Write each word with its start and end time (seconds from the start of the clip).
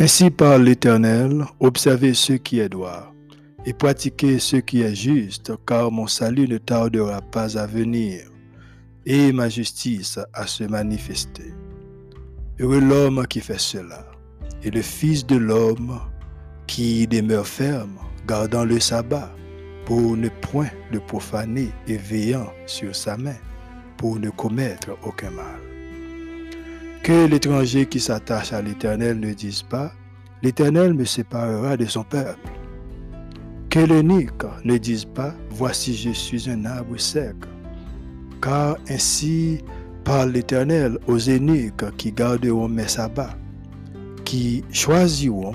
Ainsi 0.00 0.30
parle 0.30 0.62
l'Éternel, 0.62 1.44
observez 1.58 2.14
ce 2.14 2.34
qui 2.34 2.60
est 2.60 2.68
droit, 2.68 3.12
et 3.66 3.72
pratiquez 3.72 4.38
ce 4.38 4.54
qui 4.54 4.82
est 4.82 4.94
juste, 4.94 5.50
car 5.66 5.90
mon 5.90 6.06
salut 6.06 6.46
ne 6.46 6.58
tardera 6.58 7.20
pas 7.20 7.58
à 7.58 7.66
venir, 7.66 8.20
et 9.04 9.32
ma 9.32 9.48
justice 9.48 10.20
à 10.32 10.46
se 10.46 10.62
manifester. 10.62 11.52
Heureux 12.60 12.78
l'homme 12.78 13.26
qui 13.26 13.40
fait 13.40 13.58
cela, 13.58 14.06
et 14.62 14.70
le 14.70 14.82
Fils 14.82 15.26
de 15.26 15.34
l'homme 15.34 15.98
qui 16.68 17.08
demeure 17.08 17.48
ferme, 17.48 17.98
gardant 18.24 18.64
le 18.64 18.78
sabbat, 18.78 19.34
pour 19.84 20.16
ne 20.16 20.28
point 20.28 20.70
le 20.92 21.00
profaner 21.00 21.70
et 21.88 21.96
veillant 21.96 22.52
sur 22.66 22.94
sa 22.94 23.16
main, 23.16 23.36
pour 23.96 24.20
ne 24.20 24.30
commettre 24.30 24.90
aucun 25.02 25.30
mal. 25.30 25.67
Que 27.08 27.24
l'étranger 27.26 27.86
qui 27.86 28.00
s'attache 28.00 28.52
à 28.52 28.60
l'Éternel 28.60 29.18
ne 29.18 29.32
dise 29.32 29.62
pas, 29.62 29.94
l'Éternel 30.42 30.92
me 30.92 31.06
séparera 31.06 31.74
de 31.74 31.86
son 31.86 32.04
peuple. 32.04 32.50
Que 33.70 33.78
l'unique 33.78 34.44
ne 34.62 34.76
dise 34.76 35.06
pas, 35.06 35.32
voici 35.48 35.94
je 35.94 36.10
suis 36.10 36.50
un 36.50 36.66
arbre 36.66 37.00
sec. 37.00 37.34
Car 38.42 38.76
ainsi 38.90 39.64
parle 40.04 40.32
l'Éternel 40.32 40.98
aux 41.06 41.16
eunuques 41.16 41.96
qui 41.96 42.12
garderont 42.12 42.68
mes 42.68 42.88
sabbats, 42.88 43.38
qui 44.26 44.62
choisiront 44.70 45.54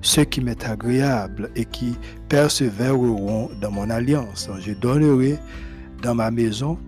ce 0.00 0.22
qui 0.22 0.40
m'est 0.40 0.64
agréable 0.64 1.50
et 1.56 1.66
qui 1.66 1.94
persévéreront 2.30 3.50
dans 3.60 3.70
mon 3.70 3.90
alliance. 3.90 4.48
Je 4.60 4.72
donnerai 4.72 5.38
dans 6.02 6.14
ma 6.14 6.30
maison 6.30 6.78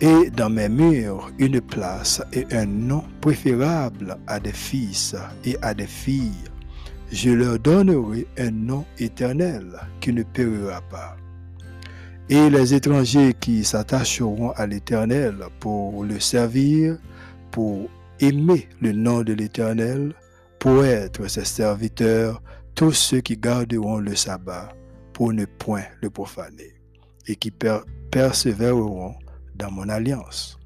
et 0.00 0.30
dans 0.30 0.50
mes 0.50 0.68
murs 0.68 1.30
une 1.38 1.60
place 1.60 2.22
et 2.32 2.46
un 2.52 2.66
nom 2.66 3.04
préférable 3.20 4.16
à 4.26 4.38
des 4.38 4.52
fils 4.52 5.14
et 5.44 5.56
à 5.62 5.74
des 5.74 5.86
filles. 5.86 6.44
Je 7.10 7.30
leur 7.30 7.58
donnerai 7.58 8.26
un 8.38 8.50
nom 8.50 8.84
éternel 8.98 9.78
qui 10.00 10.12
ne 10.12 10.22
périra 10.22 10.80
pas. 10.90 11.16
Et 12.28 12.50
les 12.50 12.74
étrangers 12.74 13.34
qui 13.38 13.64
s'attacheront 13.64 14.50
à 14.50 14.66
l'Éternel 14.66 15.36
pour 15.60 16.02
le 16.02 16.18
servir, 16.18 16.98
pour 17.52 17.88
aimer 18.18 18.68
le 18.80 18.90
nom 18.92 19.22
de 19.22 19.32
l'Éternel, 19.32 20.12
pour 20.58 20.84
être 20.84 21.28
ses 21.28 21.44
serviteurs, 21.44 22.42
tous 22.74 22.92
ceux 22.92 23.20
qui 23.20 23.36
garderont 23.36 23.98
le 23.98 24.16
sabbat 24.16 24.74
pour 25.12 25.32
ne 25.32 25.44
point 25.44 25.84
le 26.02 26.10
profaner, 26.10 26.74
et 27.28 27.36
qui 27.36 27.52
persévéreront 28.10 29.14
dans 29.56 29.70
mon 29.70 29.88
alliance. 29.88 30.58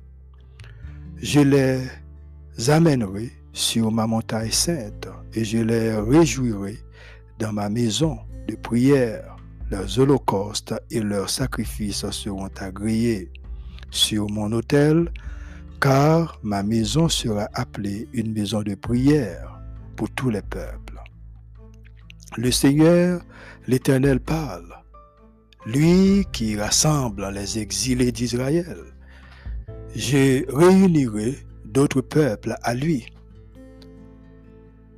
Je 1.17 1.41
les 1.41 2.71
amènerai 2.71 3.31
sur 3.53 3.91
ma 3.91 4.07
montagne 4.07 4.51
sainte 4.51 5.09
et 5.35 5.45
je 5.45 5.59
les 5.59 5.95
réjouirai 5.95 6.79
dans 7.39 7.53
ma 7.53 7.69
maison 7.69 8.19
de 8.49 8.57
prière. 8.57 9.37
Leurs 9.71 9.99
holocaustes 9.99 10.75
et 10.91 11.01
leurs 11.01 11.31
sacrifices 11.31 12.09
seront 12.11 12.51
agréés 12.59 13.31
sur 13.91 14.29
mon 14.29 14.51
autel, 14.53 15.13
car 15.81 16.39
ma 16.43 16.63
maison 16.63 17.09
sera 17.09 17.49
appelée 17.55 18.09
une 18.13 18.33
maison 18.33 18.63
de 18.63 18.75
prière 18.75 19.61
pour 19.97 20.11
tous 20.11 20.31
les 20.31 20.43
peuples. 20.43 21.01
Le 22.37 22.51
Seigneur, 22.51 23.23
l'Éternel 23.67 24.21
parle 24.21 24.80
lui 25.67 26.27
qui 26.33 26.57
rassemble 26.57 27.31
les 27.33 27.59
exilés 27.59 28.13
d'Israël. 28.13 28.79
Je 29.95 30.45
réunirai 30.55 31.39
d'autres 31.65 32.01
peuples 32.01 32.57
à 32.63 32.75
lui, 32.75 33.07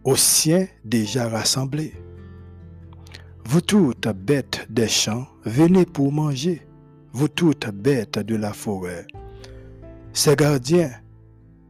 aux 0.05 0.17
siens 0.17 0.67
déjà 0.85 1.29
rassemblés. 1.29 1.95
Vous 3.45 3.61
toutes 3.61 4.09
bêtes 4.09 4.67
des 4.71 4.89
champs, 4.89 5.27
venez 5.45 5.85
pour 5.85 6.13
manger, 6.13 6.63
vous 7.13 7.29
toutes 7.29 7.69
bêtes 7.71 8.19
de 8.19 8.37
la 8.37 8.53
forêt. 8.53 9.07
Ces 10.13 10.37
gardiens 10.37 10.93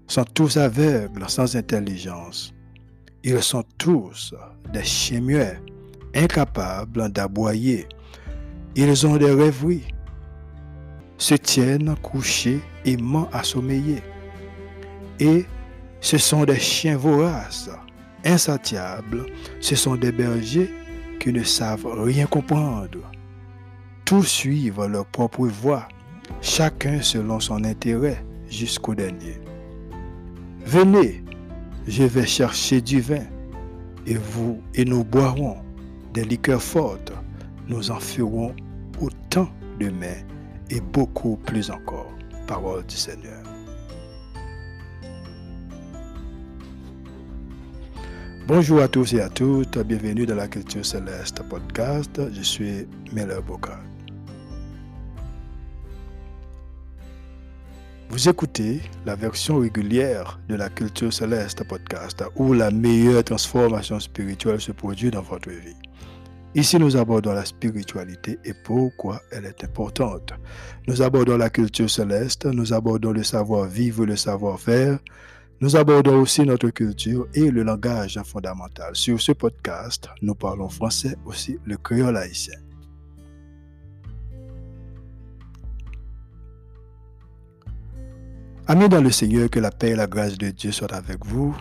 sont 0.07 0.25
tous 0.25 0.57
aveugles, 0.57 1.25
sans 1.29 1.57
intelligence. 1.57 2.53
Ils 3.25 3.43
sont 3.43 3.65
tous 3.79 4.35
des 4.73 4.85
chiens 4.85 5.57
incapables 6.15 7.09
d'aboyer. 7.11 7.87
Ils 8.75 9.07
ont 9.07 9.17
des 9.19 9.31
rêveries, 9.31 9.85
se 11.19 11.35
tiennent 11.35 11.95
couchés, 12.03 12.61
aimant 12.87 13.29
à 13.33 13.43
sommeiller. 13.43 14.03
Et 15.21 15.45
ce 16.01 16.17
sont 16.17 16.45
des 16.45 16.59
chiens 16.59 16.97
voraces, 16.97 17.71
insatiables, 18.25 19.27
ce 19.61 19.77
sont 19.77 19.97
des 19.97 20.11
bergers 20.11 20.73
qui 21.21 21.33
ne 21.33 21.43
savent 21.43 21.87
rien 21.87 22.27
comprendre. 22.27 23.11
Tous 24.07 24.25
suivent 24.25 24.87
leur 24.87 25.05
propre 25.07 25.47
voie, 25.47 25.87
chacun 26.41 27.03
selon 27.03 27.41
son 27.41 27.65
intérêt 27.65 28.25
jusqu'au 28.49 28.95
dernier. 28.95 29.39
Venez, 30.65 31.23
je 31.87 32.05
vais 32.05 32.27
chercher 32.27 32.81
du 32.81 33.01
vin, 33.01 33.27
et 34.07 34.15
vous 34.15 34.63
et 34.75 34.85
nous 34.87 35.05
boirons 35.05 35.59
des 36.15 36.25
liqueurs 36.25 36.63
fortes 36.63 37.13
nous 37.73 37.91
en 37.91 37.99
ferons 37.99 38.55
autant 39.01 39.49
de 39.81 39.89
mains 39.89 40.23
et 40.69 40.81
beaucoup 40.81 41.37
plus 41.37 41.71
encore. 41.71 42.13
Parole 42.47 42.85
du 42.85 42.97
Seigneur. 42.97 43.43
Bonjour 48.47 48.83
à 48.83 48.89
tous 48.89 49.15
et 49.15 49.23
à 49.23 49.31
toutes, 49.31 49.79
bienvenue 49.79 50.27
dans 50.27 50.35
la 50.35 50.49
Culture 50.49 50.85
Céleste 50.85 51.43
podcast. 51.49 52.21
Je 52.35 52.43
suis 52.43 52.87
Miller 53.11 53.43
Bocard. 53.43 53.81
Vous 58.11 58.29
écoutez 58.29 58.81
la 59.07 59.15
version 59.15 59.61
régulière 59.61 60.39
de 60.47 60.57
la 60.57 60.69
Culture 60.69 61.11
Céleste 61.11 61.65
podcast 61.67 62.23
où 62.37 62.53
la 62.53 62.71
meilleure 62.71 63.25
transformation 63.25 63.99
spirituelle 63.99 64.61
se 64.61 64.73
produit 64.73 65.11
dans 65.11 65.23
votre 65.23 65.49
vie. 65.49 65.77
Ici, 66.55 66.79
nous 66.79 66.99
abordons 66.99 67.33
la 67.33 67.47
spiritualité 67.47 68.39
et 68.45 68.53
pourquoi 68.53 69.23
elle 69.31 69.47
est 69.47 69.65
importante. 69.65 70.35
Nous 70.87 71.01
abordons 71.01 71.39
la 71.39 71.49
culture 71.49 71.89
céleste, 71.89 72.45
nous 72.45 72.75
abordons 72.75 73.13
le 73.13 73.23
savoir-vivre, 73.23 74.05
le 74.05 74.17
savoir-faire. 74.17 74.99
Nous 75.63 75.77
abordons 75.77 76.21
aussi 76.21 76.43
notre 76.43 76.69
culture 76.69 77.27
et 77.35 77.51
le 77.51 77.63
langage 77.63 78.21
fondamental. 78.25 78.95
Sur 78.95 79.19
ce 79.19 79.33
podcast, 79.33 80.09
nous 80.21 80.35
parlons 80.35 80.69
français, 80.69 81.17
aussi 81.25 81.59
le 81.65 81.79
créole 81.79 82.19
haïtien. 82.19 82.59
Amis 88.67 88.89
dans 88.89 89.01
le 89.01 89.11
Seigneur, 89.11 89.49
que 89.49 89.59
la 89.59 89.71
paix 89.71 89.91
et 89.91 89.97
la 89.97 90.07
grâce 90.07 90.37
de 90.37 90.51
Dieu 90.51 90.71
soient 90.71 90.95
avec 90.95 91.25
vous. 91.25 91.57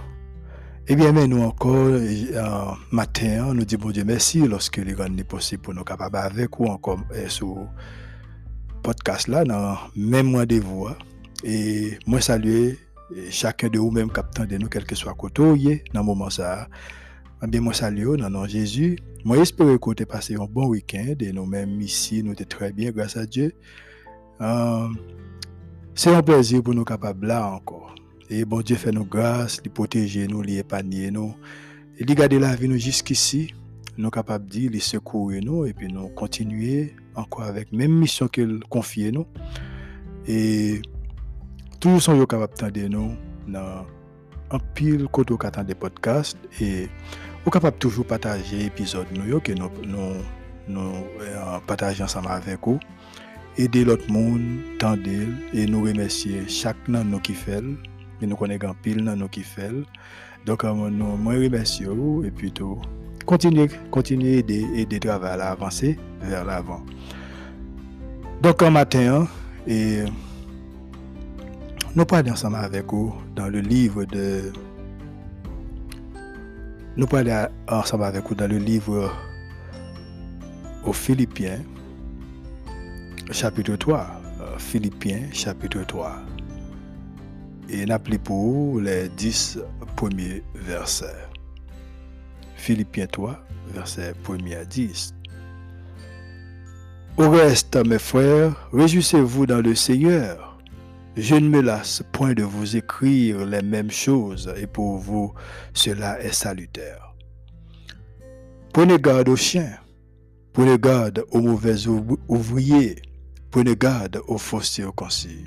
Eh 0.88 0.96
bien, 0.96 1.12
mais 1.12 1.28
nous 1.28 1.44
encore, 1.44 1.76
euh, 1.76 2.72
matin, 2.92 3.54
nous 3.54 3.66
disons 3.66 3.92
Dieu 3.92 4.04
merci 4.04 4.40
lorsque 4.48 4.78
les 4.78 4.94
grands 4.94 5.16
est 5.16 5.24
possible 5.24 5.62
pour 5.62 5.76
nous 5.76 5.84
capables 5.84 6.18
avec 6.18 6.60
ou 6.60 6.66
encore 6.66 7.00
euh, 7.14 7.30
sur 7.30 7.68
podcast 8.82 9.28
là, 9.28 9.44
dans 9.44 9.78
même 9.96 10.44
de 10.46 10.60
voix. 10.60 10.98
Et 11.44 12.00
moi 12.08 12.20
saluer 12.20 12.80
chacun 13.30 13.68
de 13.68 13.78
vous 13.78 13.92
même 13.92 14.12
captant 14.12 14.46
de 14.46 14.58
nous, 14.58 14.70
quel 14.70 14.84
que 14.84 14.96
soit 14.96 15.14
côté, 15.14 15.84
dans 15.94 16.00
le 16.00 16.06
moment 16.06 16.32
ça. 16.32 16.68
Eh 17.44 17.48
bien, 17.48 17.62
moi 17.62 17.74
saluer 17.74 18.18
dans 18.18 18.32
nom 18.32 18.48
Jésus. 18.48 18.98
Moi 19.24 19.38
j'espère 19.38 19.80
que 19.80 19.86
vous 19.86 20.06
passé 20.08 20.36
un 20.36 20.46
bon 20.46 20.68
week-end 20.68 21.14
et 21.20 21.32
nous-mêmes 21.32 21.80
ici, 21.80 22.24
nous 22.24 22.36
sommes 22.36 22.48
très 22.48 22.72
bien 22.72 22.90
grâce 22.90 23.18
à 23.18 23.28
Dieu. 23.28 23.54
Euh, 24.42 24.88
c'est 25.94 26.14
un 26.14 26.24
plaisir 26.24 26.64
pour 26.64 26.74
nous 26.74 26.86
capables 26.86 27.28
là 27.28 27.48
encore. 27.48 27.94
Et 28.34 28.46
bon 28.46 28.62
Dieu 28.62 28.78
fait 28.78 28.94
nous 28.94 29.04
grâce, 29.04 29.60
il 29.66 29.72
protège 29.72 30.18
nous, 30.18 30.42
il 30.44 30.58
épargne 30.58 31.10
nous. 31.10 31.36
Il 32.00 32.16
la 32.16 32.56
vie 32.56 32.70
nous 32.70 32.78
jusqu'ici. 32.78 33.54
Nous 33.98 34.06
sommes 34.06 34.12
capables 34.12 34.46
de 34.46 34.50
dire, 34.50 34.72
il 34.74 34.82
secourir 34.82 35.44
nous 35.44 35.66
et 35.66 35.74
puis 35.74 35.92
nous 35.92 36.08
continuer 36.08 36.96
encore 37.14 37.44
avec 37.44 37.74
même 37.74 37.92
mission 37.92 38.30
qu'il 38.30 38.62
confie 38.70 39.12
nous. 39.12 39.26
Et 40.30 40.82
tous 41.82 42.00
sont 42.00 42.26
capables 42.26 42.72
de 42.72 42.88
nous 42.88 43.12
dans 43.50 43.86
un 44.50 44.60
pile 44.76 45.08
côté 45.12 45.34
des 45.68 45.76
podcasts 45.76 46.38
et 46.62 46.88
nous 47.46 47.52
capable 47.52 47.80
toujours 47.80 48.08
partager 48.08 48.60
l'épisode 48.60 49.08
nous 49.14 49.42
que 49.42 49.52
nous 49.52 49.70
nous, 50.70 50.80
euh, 51.20 51.60
partageons 51.68 52.06
ensemble 52.06 52.30
avec 52.30 52.60
vous 52.66 52.80
aider 53.58 53.84
l'autre 53.84 54.10
monde 54.10 54.62
tendre 54.80 55.02
et 55.54 55.66
nous 55.66 55.84
remercier 55.84 56.48
chaque 56.48 56.88
nous 56.88 57.20
qui 57.20 57.34
fait 57.34 57.62
nous 58.28 58.36
connaissons 58.36 58.76
pile 58.82 59.04
dans 59.04 59.16
nos 59.16 59.28
qui. 59.28 59.86
Donc, 60.46 60.64
euh, 60.64 60.74
nous, 60.90 61.18
moi, 61.18 61.34
remercie 61.34 61.84
et 61.84 62.32
puis 62.32 62.52
tout. 62.52 62.80
Continuez, 63.26 63.68
continuez 63.92 64.40
aider, 64.40 64.66
aider 64.76 65.00
travail 65.00 65.40
à 65.40 65.52
avancer 65.52 65.98
vers 66.22 66.44
l'avant. 66.44 66.84
Donc, 68.42 68.62
un 68.64 68.72
matin, 68.72 69.28
et 69.68 70.04
nous 71.96 72.06
parlons 72.06 72.32
ensemble 72.32 72.56
avec 72.56 72.86
vous 72.92 73.14
dans 73.36 73.48
le 73.48 73.60
livre 73.60 74.06
de 74.06 74.52
nous 76.98 77.08
parlons 77.08 77.48
ensemble 77.70 78.04
avec 78.04 78.28
vous 78.28 78.36
dans 78.36 78.48
le 78.48 78.58
livre 78.58 79.12
aux 80.84 80.94
Philippiens, 80.94 81.60
chapitre 83.32 83.76
3. 83.76 84.08
Euh, 84.42 84.58
Philippiens, 84.58 85.22
chapitre 85.32 85.84
3. 85.88 86.31
Et 87.74 87.86
n'appelez 87.86 88.18
pour 88.18 88.82
les 88.82 89.08
10 89.08 89.60
premiers 89.96 90.44
versets. 90.54 91.30
Philippiens 92.58 93.08
3, 93.08 93.40
verset 93.74 94.14
1 94.30 94.60
à 94.60 94.66
10. 94.66 95.16
Au 97.18 97.30
reste, 97.30 97.78
mes 97.88 97.98
frères, 97.98 98.70
réjouissez-vous 98.74 99.46
dans 99.46 99.62
le 99.62 99.74
Seigneur. 99.74 100.60
Je 101.16 101.36
ne 101.36 101.48
me 101.48 101.62
lasse 101.62 102.04
point 102.12 102.34
de 102.34 102.44
vous 102.44 102.76
écrire 102.76 103.46
les 103.46 103.62
mêmes 103.62 103.92
choses, 103.92 104.54
et 104.58 104.68
pour 104.68 104.98
vous, 104.98 105.34
cela 105.74 106.22
est 106.22 106.34
salutaire. 106.34 107.16
Prenez 108.74 108.98
garde 108.98 109.30
aux 109.30 109.38
chiens, 109.38 109.78
prenez 110.52 110.78
garde 110.78 111.24
aux 111.32 111.42
mauvais 111.42 111.88
ouvriers, 112.28 113.02
prenez 113.50 113.78
garde 113.78 114.22
aux 114.28 114.38
faux 114.38 114.62
circoncis. 114.62 115.46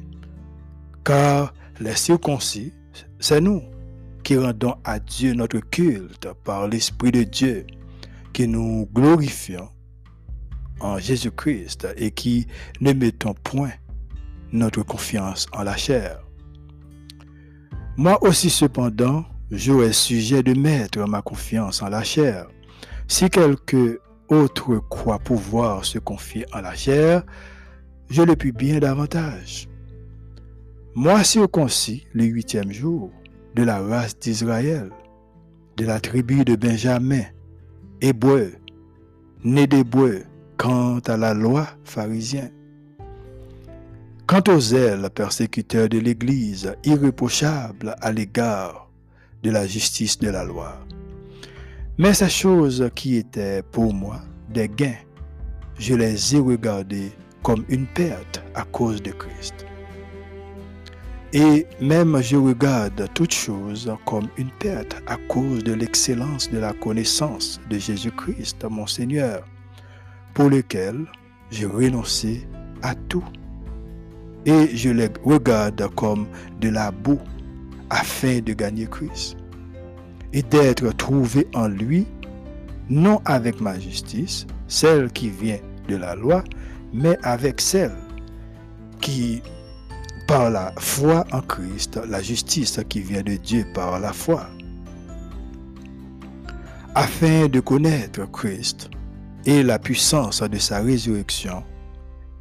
Car 1.04 1.52
les 1.80 1.94
circoncis, 1.94 2.72
c'est 3.18 3.40
nous 3.40 3.62
qui 4.22 4.36
rendons 4.36 4.76
à 4.84 4.98
Dieu 4.98 5.34
notre 5.34 5.58
culte 5.58 6.28
par 6.44 6.68
l'Esprit 6.68 7.12
de 7.12 7.24
Dieu, 7.24 7.66
qui 8.32 8.48
nous 8.48 8.88
glorifions 8.92 9.68
en 10.80 10.98
Jésus-Christ 10.98 11.88
et 11.96 12.10
qui 12.10 12.46
ne 12.80 12.92
mettons 12.92 13.34
point 13.34 13.72
notre 14.52 14.82
confiance 14.82 15.46
en 15.52 15.62
la 15.62 15.76
chair. 15.76 16.20
Moi 17.96 18.22
aussi 18.24 18.50
cependant, 18.50 19.24
j'aurais 19.50 19.92
sujet 19.92 20.42
de 20.42 20.58
mettre 20.58 21.06
ma 21.06 21.22
confiance 21.22 21.82
en 21.82 21.88
la 21.88 22.02
chair. 22.02 22.46
Si 23.06 23.28
quelque 23.30 24.00
autre 24.28 24.78
croit 24.88 25.18
pouvoir 25.18 25.84
se 25.84 25.98
confier 25.98 26.46
en 26.52 26.62
la 26.62 26.74
chair, 26.74 27.22
je 28.08 28.22
le 28.22 28.36
puis 28.36 28.52
bien 28.52 28.78
davantage. 28.78 29.68
Moi 30.96 31.24
circoncis 31.24 32.06
le 32.12 32.22
huitième 32.22 32.70
jour 32.70 33.10
de 33.56 33.64
la 33.64 33.80
race 33.80 34.16
d'Israël, 34.16 34.90
de 35.76 35.84
la 35.84 35.98
tribu 35.98 36.44
de 36.44 36.54
Benjamin, 36.54 37.24
hébreu, 38.00 38.52
né 39.42 39.66
d'hébreu, 39.66 40.22
quant 40.56 41.00
à 41.00 41.16
la 41.16 41.34
loi 41.34 41.66
pharisien. 41.82 42.48
Quant 44.28 44.44
aux 44.46 44.60
zèles 44.60 45.10
persécuteurs 45.12 45.88
de 45.88 45.98
l'Église, 45.98 46.76
irréprochables 46.84 47.96
à 48.00 48.12
l'égard 48.12 48.88
de 49.42 49.50
la 49.50 49.66
justice 49.66 50.20
de 50.20 50.28
la 50.28 50.44
loi. 50.44 50.78
Mais 51.98 52.14
ces 52.14 52.28
choses 52.28 52.88
qui 52.94 53.16
étaient 53.16 53.64
pour 53.72 53.92
moi 53.92 54.20
des 54.48 54.68
gains, 54.68 55.02
je 55.76 55.96
les 55.96 56.36
ai 56.36 56.38
regardées 56.38 57.10
comme 57.42 57.64
une 57.68 57.88
perte 57.88 58.44
à 58.54 58.62
cause 58.62 59.02
de 59.02 59.10
Christ. 59.10 59.66
Et 61.36 61.66
même 61.80 62.22
je 62.22 62.36
regarde 62.36 63.08
toutes 63.12 63.34
choses 63.34 63.92
comme 64.06 64.28
une 64.36 64.50
perte 64.60 65.02
à 65.08 65.16
cause 65.28 65.64
de 65.64 65.72
l'excellence 65.72 66.48
de 66.48 66.58
la 66.58 66.72
connaissance 66.74 67.60
de 67.68 67.76
Jésus-Christ, 67.76 68.64
mon 68.70 68.86
Seigneur, 68.86 69.44
pour 70.32 70.48
lequel 70.48 71.06
j'ai 71.50 71.66
renoncé 71.66 72.46
à 72.82 72.94
tout. 72.94 73.24
Et 74.46 74.76
je 74.76 74.90
les 74.90 75.08
regarde 75.24 75.84
comme 75.96 76.28
de 76.60 76.68
la 76.68 76.92
boue 76.92 77.18
afin 77.90 78.38
de 78.38 78.52
gagner 78.52 78.86
Christ 78.86 79.36
et 80.32 80.42
d'être 80.42 80.88
trouvé 80.96 81.48
en 81.52 81.66
lui, 81.66 82.06
non 82.88 83.20
avec 83.24 83.60
ma 83.60 83.76
justice, 83.80 84.46
celle 84.68 85.10
qui 85.10 85.30
vient 85.30 85.58
de 85.88 85.96
la 85.96 86.14
loi, 86.14 86.44
mais 86.92 87.18
avec 87.24 87.60
celle 87.60 87.96
qui, 89.00 89.42
par 90.26 90.50
la 90.50 90.72
foi 90.78 91.24
en 91.32 91.40
Christ, 91.40 92.00
la 92.08 92.22
justice 92.22 92.80
qui 92.88 93.00
vient 93.00 93.22
de 93.22 93.36
Dieu 93.36 93.66
par 93.74 93.98
la 94.00 94.12
foi, 94.12 94.46
afin 96.94 97.48
de 97.48 97.60
connaître 97.60 98.24
Christ 98.30 98.90
et 99.46 99.62
la 99.62 99.78
puissance 99.78 100.42
de 100.42 100.58
sa 100.58 100.80
résurrection 100.80 101.64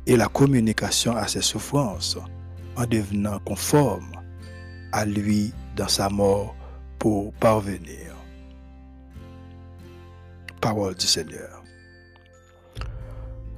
et 0.05 0.15
la 0.15 0.27
communication 0.27 1.15
à 1.15 1.27
ses 1.27 1.41
souffrances 1.41 2.17
en 2.75 2.85
devenant 2.85 3.39
conforme 3.39 4.11
à 4.91 5.05
lui 5.05 5.53
dans 5.75 5.87
sa 5.87 6.09
mort 6.09 6.55
pour 6.99 7.33
parvenir. 7.33 8.15
Parole 10.61 10.95
du 10.95 11.05
Seigneur. 11.07 11.62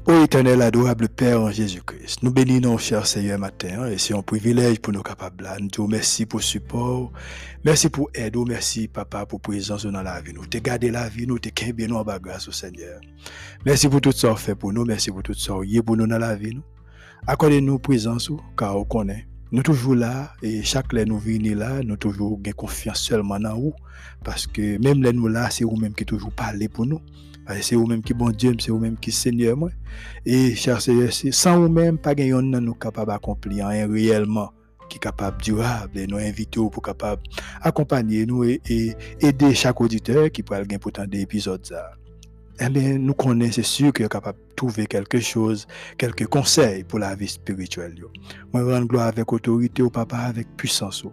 Ô 0.07 0.22
éternel, 0.22 0.62
adorable 0.62 1.10
Père 1.10 1.42
en 1.42 1.50
Jésus-Christ, 1.50 2.22
nous 2.22 2.31
bénissons, 2.31 2.78
cher 2.78 3.07
Seigneur, 3.07 3.40
matin, 3.40 3.88
et 3.88 3.98
c'est 3.98 4.13
un 4.13 4.22
privilège 4.22 4.80
pour 4.80 4.94
nous 4.94 5.02
capables. 5.02 5.50
Nous 5.60 5.69
te 5.69 5.81
remercions 5.81 6.28
pour 6.28 6.42
le 6.42 6.44
support, 6.44 7.12
merci 7.63 7.90
pour 7.90 8.12
l'aide, 8.13 8.38
merci, 8.48 8.88
Papa, 8.88 9.25
pour 9.25 9.42
présence 9.42 9.84
dans 9.88 10.04
la 10.04 10.22
vie. 10.22 10.31
Nous 10.31 10.46
te 10.46 10.60
garder 10.60 10.92
la 10.92 11.10
vie, 11.10 11.25
nous 11.25 11.40
te 11.40 11.72
bien 11.72 11.88
nous 11.88 11.96
en 11.96 12.04
grâce 12.04 12.48
au 12.48 12.52
Seigneur. 12.52 13.02
Merci 13.66 13.90
pour 13.90 14.00
tout 14.00 14.12
ce 14.12 14.28
que 14.28 14.36
fait 14.36 14.54
pour 14.54 14.72
nous, 14.72 14.86
merci 14.86 15.10
pour 15.10 15.24
tout 15.24 15.34
ce 15.34 15.48
que 15.50 15.81
pour 15.81 15.98
nous 15.98 16.06
dans 16.06 16.19
la 16.19 16.36
vie. 16.36 16.56
Accordez-nous 17.25 17.80
présence, 17.80 18.30
car 18.56 18.78
on 18.78 18.86
connaît. 18.86 19.28
Nous 19.51 19.63
toujours 19.63 19.96
là, 19.96 20.34
et 20.44 20.62
chaque 20.62 20.92
fois 20.92 21.04
nous 21.04 21.18
venons 21.18 21.56
là, 21.56 21.81
nous 21.81 21.98
toujours 21.98 22.40
confiance 22.56 23.00
seulement 23.00 23.36
en 23.44 23.56
vous, 23.56 23.74
parce 24.24 24.46
que 24.46 24.78
même 24.84 25.01
là 25.01 25.12
nous 25.12 25.28
là, 25.28 25.50
c'est 25.50 25.63
vous-même 25.63 25.96
qui 25.96 26.06
toujours 26.06 26.31
parlez 26.31 26.69
pour 26.69 26.86
nous. 26.86 27.01
C'est 27.62 27.75
vous-même 27.75 28.01
qui 28.01 28.13
bon 28.13 28.30
Dieu, 28.31 28.56
c'est 28.59 28.71
vous-même 28.71 28.97
qui 28.97 29.12
Seigneur. 29.12 29.57
Et 30.25 30.56
cher 30.56 30.81
Seigneur, 30.81 31.09
sans 31.12 31.59
vous-même, 31.59 31.97
pas 31.97 32.15
gagnons 32.15 32.42
nous 32.42 32.74
capable 32.74 33.12
d'accomplir 33.12 33.68
réellement 33.68 34.51
qui 34.89 34.97
est 34.97 35.00
capable 35.00 35.42
durable 35.42 35.97
et 35.97 36.07
nous 36.07 36.18
inviter 36.18 36.59
pour 36.71 36.81
capable 36.81 37.22
accompagner 37.62 38.25
nous 38.25 38.43
et, 38.43 38.62
aider 39.20 39.53
chaque 39.55 39.81
auditeur 39.81 40.29
qui 40.31 40.43
pourrait 40.43 40.62
gagner 40.63 40.79
pourtant 40.79 41.05
des 41.05 41.22
épisodes 41.22 41.74
eh 42.59 42.69
bien, 42.69 42.97
nous 42.97 43.13
connaissons, 43.13 43.55
c'est 43.55 43.63
sûr 43.63 43.91
est 44.00 44.09
capable 44.09 44.39
de 44.39 44.55
trouver 44.55 44.85
quelque 44.85 45.19
chose, 45.19 45.67
quelques 45.97 46.25
conseils 46.27 46.83
pour 46.85 47.00
la 47.00 47.13
vie 47.15 47.27
spirituelle. 47.27 47.95
Moi, 48.53 48.63
je 48.63 48.69
rends 48.69 48.85
gloire 48.85 49.07
avec 49.07 49.31
autorité 49.33 49.81
au 49.81 49.89
papa, 49.89 50.17
avec 50.17 50.47
puissance. 50.55 51.03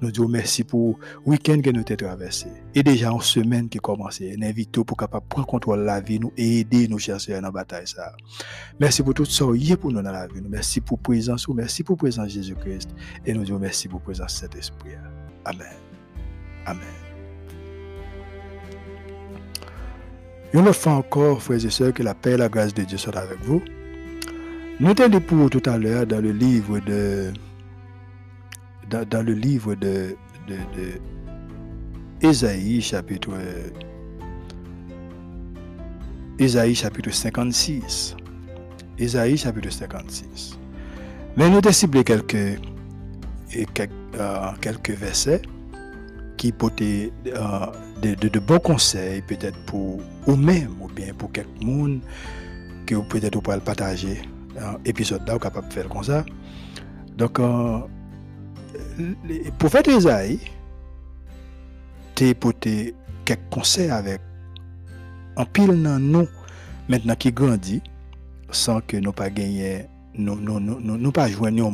Nous 0.00 0.10
disons 0.10 0.28
merci 0.28 0.64
pour 0.64 0.98
le 1.24 1.32
week-end 1.32 1.60
que 1.60 1.70
nous 1.70 1.80
avons 1.86 1.96
traversé. 1.96 2.46
Et 2.74 2.82
déjà 2.82 3.12
en 3.12 3.20
semaine 3.20 3.68
qui 3.68 3.78
commence, 3.78 4.20
nous 4.20 4.46
invitons 4.46 4.84
pour 4.84 4.96
capable 4.96 5.26
prendre 5.28 5.46
contrôle 5.46 5.80
de 5.80 5.84
la 5.84 6.00
vie 6.00 6.18
nous 6.18 6.32
et 6.36 6.60
aider 6.60 6.88
nos 6.88 6.98
chers 6.98 7.18
dans 7.28 7.40
la 7.42 7.50
bataille. 7.50 7.86
Ça. 7.86 8.12
Merci 8.80 9.02
pour 9.02 9.12
tout 9.12 9.26
ça, 9.26 9.44
pour 9.44 9.92
nous 9.92 10.02
dans 10.02 10.12
la 10.12 10.26
vie. 10.26 10.40
Merci 10.48 10.80
pour 10.80 10.98
la 10.98 11.02
présence, 11.02 11.48
merci 11.48 11.82
pour 11.82 11.96
la 11.96 11.98
présence 11.98 12.26
de 12.26 12.30
Jésus-Christ. 12.30 12.90
Et 13.26 13.34
nous 13.34 13.44
disons 13.44 13.58
merci 13.58 13.88
pour 13.88 14.00
la 14.00 14.04
présence 14.04 14.34
de 14.34 14.38
cet 14.40 14.54
esprit. 14.54 14.92
Amen. 15.44 15.66
Amen. 16.64 17.05
Une 20.56 20.72
fois 20.72 20.94
encore, 20.94 21.42
frères 21.42 21.62
et 21.62 21.68
sœurs, 21.68 21.92
que 21.92 22.02
la 22.02 22.14
paix 22.14 22.32
et 22.32 22.36
la 22.38 22.48
grâce 22.48 22.72
de 22.72 22.82
Dieu 22.82 22.96
soient 22.96 23.18
avec 23.18 23.38
vous. 23.42 23.60
Nous 24.80 24.94
dit 24.94 25.20
pour 25.20 25.50
tout 25.50 25.62
à 25.66 25.76
l'heure 25.76 26.06
dans 26.06 26.22
le 26.22 26.32
livre 26.32 26.78
de 26.78 27.30
dans, 28.88 29.22
le 29.22 29.34
livre 29.34 29.74
de, 29.74 30.16
Ésaïe 32.22 32.80
chapitre 32.80 33.32
Ésaïe 36.38 36.74
chapitre 36.74 37.10
56. 37.10 38.16
Ésaïe 38.98 39.36
chapitre 39.36 39.70
56. 39.70 40.58
Mais 41.36 41.50
nous 41.50 41.58
avons 41.58 41.72
ciblé 41.72 42.02
quelques, 42.02 42.58
quelques, 43.74 43.92
euh, 44.18 44.52
quelques 44.62 44.92
versets 44.92 45.42
qui 46.38 46.50
portaient 46.50 47.12
euh, 47.26 47.66
de, 48.00 48.38
bons 48.38 48.58
conseils, 48.58 49.20
peut-être 49.20 49.58
pour 49.66 50.00
vous-même 50.26 50.74
ou 50.80 50.88
bien 50.88 51.14
pour 51.14 51.30
quelqu'un 51.32 52.00
que 52.84 52.94
vous 52.94 53.02
peut-être 53.04 53.40
pouvez 53.40 53.60
partager 53.60 54.22
un 54.60 54.78
épisode 54.84 55.26
là, 55.26 55.34
vous 55.34 55.38
capable 55.40 55.68
de 55.68 55.72
faire 55.72 55.88
comme 55.88 56.04
ça. 56.04 56.24
Donc, 57.16 57.38
euh, 57.38 57.80
le 58.98 59.50
prophète 59.58 59.88
Esaïe 59.88 60.40
t'a 62.14 62.34
porté 62.34 62.94
quelques 63.24 63.48
conseils 63.50 63.90
avec 63.90 64.20
un 65.36 65.44
pile 65.44 65.82
dans 65.82 65.98
nous 65.98 66.28
maintenant 66.88 67.14
qui 67.14 67.32
grandit 67.32 67.82
sans 68.50 68.80
que 68.80 68.96
nous 68.96 69.12
pas 69.12 69.30
gagné 69.30 69.86
nous 70.18 70.36
nous 70.36 70.60
nous 70.60 70.80
nous 70.80 71.12
pas 71.12 71.28
joindre 71.28 71.70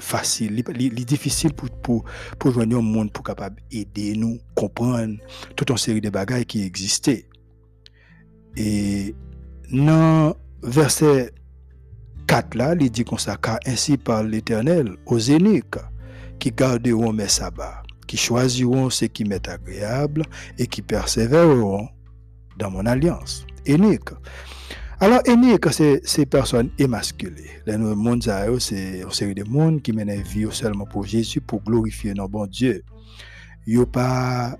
facile 0.00 0.62
li 0.74 1.04
difficile 1.04 1.54
pour 1.54 1.70
pour 1.70 2.04
pour 2.38 2.52
joindre 2.52 2.76
un 2.78 2.82
monde 2.82 3.10
pour 3.12 3.24
capable 3.24 3.62
aider 3.70 4.14
nous 4.14 4.38
comprendre 4.54 5.16
toute 5.54 5.70
une 5.70 5.78
série 5.78 6.00
de 6.02 6.10
bagages 6.10 6.44
qui 6.44 6.62
existaient 6.62 7.26
et 8.56 9.14
dans 9.72 10.34
verset 10.62 11.32
4 12.26 12.54
là 12.54 12.74
il 12.78 12.90
dit 12.90 13.04
comme 13.04 13.18
ça 13.18 13.36
car 13.36 13.58
ainsi 13.66 13.96
par 13.96 14.22
l'Éternel 14.22 14.96
aux 15.06 15.18
éniques 15.18 15.78
qui 16.38 16.50
garderont 16.50 17.12
mes 17.12 17.28
sabbats 17.28 17.82
qui 18.06 18.16
choisiront 18.16 18.90
ce 18.90 19.06
qui 19.06 19.24
m'est 19.24 19.48
agréable 19.48 20.22
et 20.58 20.66
qui 20.66 20.82
persévéreront 20.82 21.88
dans 22.56 22.70
mon 22.70 22.86
alliance. 22.86 23.46
Unique. 23.66 24.10
Alors, 25.00 25.20
unique, 25.26 25.70
c'est 25.72 26.00
ces 26.04 26.24
personnes 26.24 26.70
émasculées. 26.78 27.50
Le 27.66 27.76
monde, 27.76 28.22
c'est 28.60 29.00
une 29.00 29.10
série 29.10 29.34
de 29.34 29.44
monde 29.44 29.82
qui 29.82 29.92
mènent 29.92 30.22
vie 30.22 30.46
seulement 30.50 30.86
pour 30.86 31.04
Jésus, 31.04 31.40
pour 31.40 31.62
glorifier 31.62 32.14
notre 32.14 32.30
bon 32.30 32.46
Dieu. 32.46 32.82
Ils 33.66 33.78
n'ont 33.78 33.84
pas, 33.84 34.56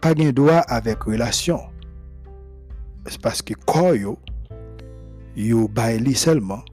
pas 0.00 0.14
de 0.14 0.30
droit 0.30 0.62
avec 0.68 1.02
relation. 1.02 1.60
Parce 3.22 3.42
que 3.42 3.54
quand 3.66 3.92
yo, 3.94 4.18
yo 5.36 5.68
baili 5.68 6.14
seulement 6.14 6.64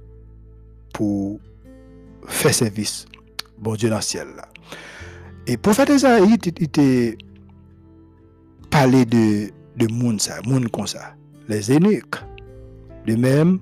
pour 0.94 1.40
faire 2.28 2.54
service, 2.54 3.06
bon 3.58 3.76
Dieu 3.76 3.90
dans 3.90 3.98
le 3.98 4.02
ciel. 4.02 4.28
Là. 4.36 4.48
Et 5.48 5.58
faire 5.62 6.00
ça, 6.00 6.20
il 6.20 6.34
était 6.34 7.18
parlé 8.70 9.06
de, 9.06 9.52
de 9.78 9.92
monde, 9.92 10.22
ça, 10.22 10.42
monde 10.46 10.70
comme 10.70 10.88
ça 10.88 11.16
les 11.48 11.72
eunuques. 11.72 12.16
De 13.06 13.16
même, 13.16 13.60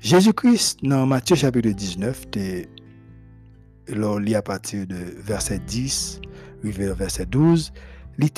Jésus-Christ, 0.00 0.80
dans 0.82 1.06
Matthieu 1.06 1.36
chapitre 1.36 1.70
19, 1.70 2.26
l'on 3.88 4.18
lit 4.18 4.34
à 4.34 4.42
partir 4.42 4.86
de 4.86 4.96
verset 5.18 5.60
10, 5.60 6.20
vers 6.64 6.94
verset 6.94 7.26
12, 7.26 7.72
il 8.18 8.30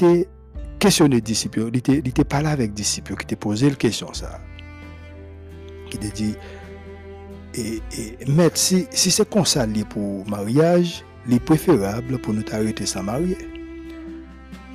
questionné 0.84 1.22
disciples, 1.22 1.70
il 1.72 1.78
était, 1.78 1.98
il 2.04 2.08
était 2.08 2.24
parlé 2.24 2.48
avec 2.48 2.74
disciples 2.74 3.16
qui 3.16 3.22
étaient 3.22 3.36
posé 3.36 3.70
la 3.70 3.74
question 3.74 4.12
ça. 4.12 4.38
Qui 5.88 5.96
te 5.96 6.14
dit, 6.14 6.34
et, 7.54 7.80
et 7.98 8.18
si, 8.52 8.86
si 8.90 9.10
c'est 9.10 9.26
comme 9.26 9.46
ça 9.46 9.66
pour 9.88 10.28
mariage, 10.28 11.02
il 11.26 11.36
est 11.36 11.40
préférable 11.40 12.18
pour 12.18 12.34
nous 12.34 12.44
arrêter 12.52 12.84
sans 12.84 13.02
marier. 13.02 13.38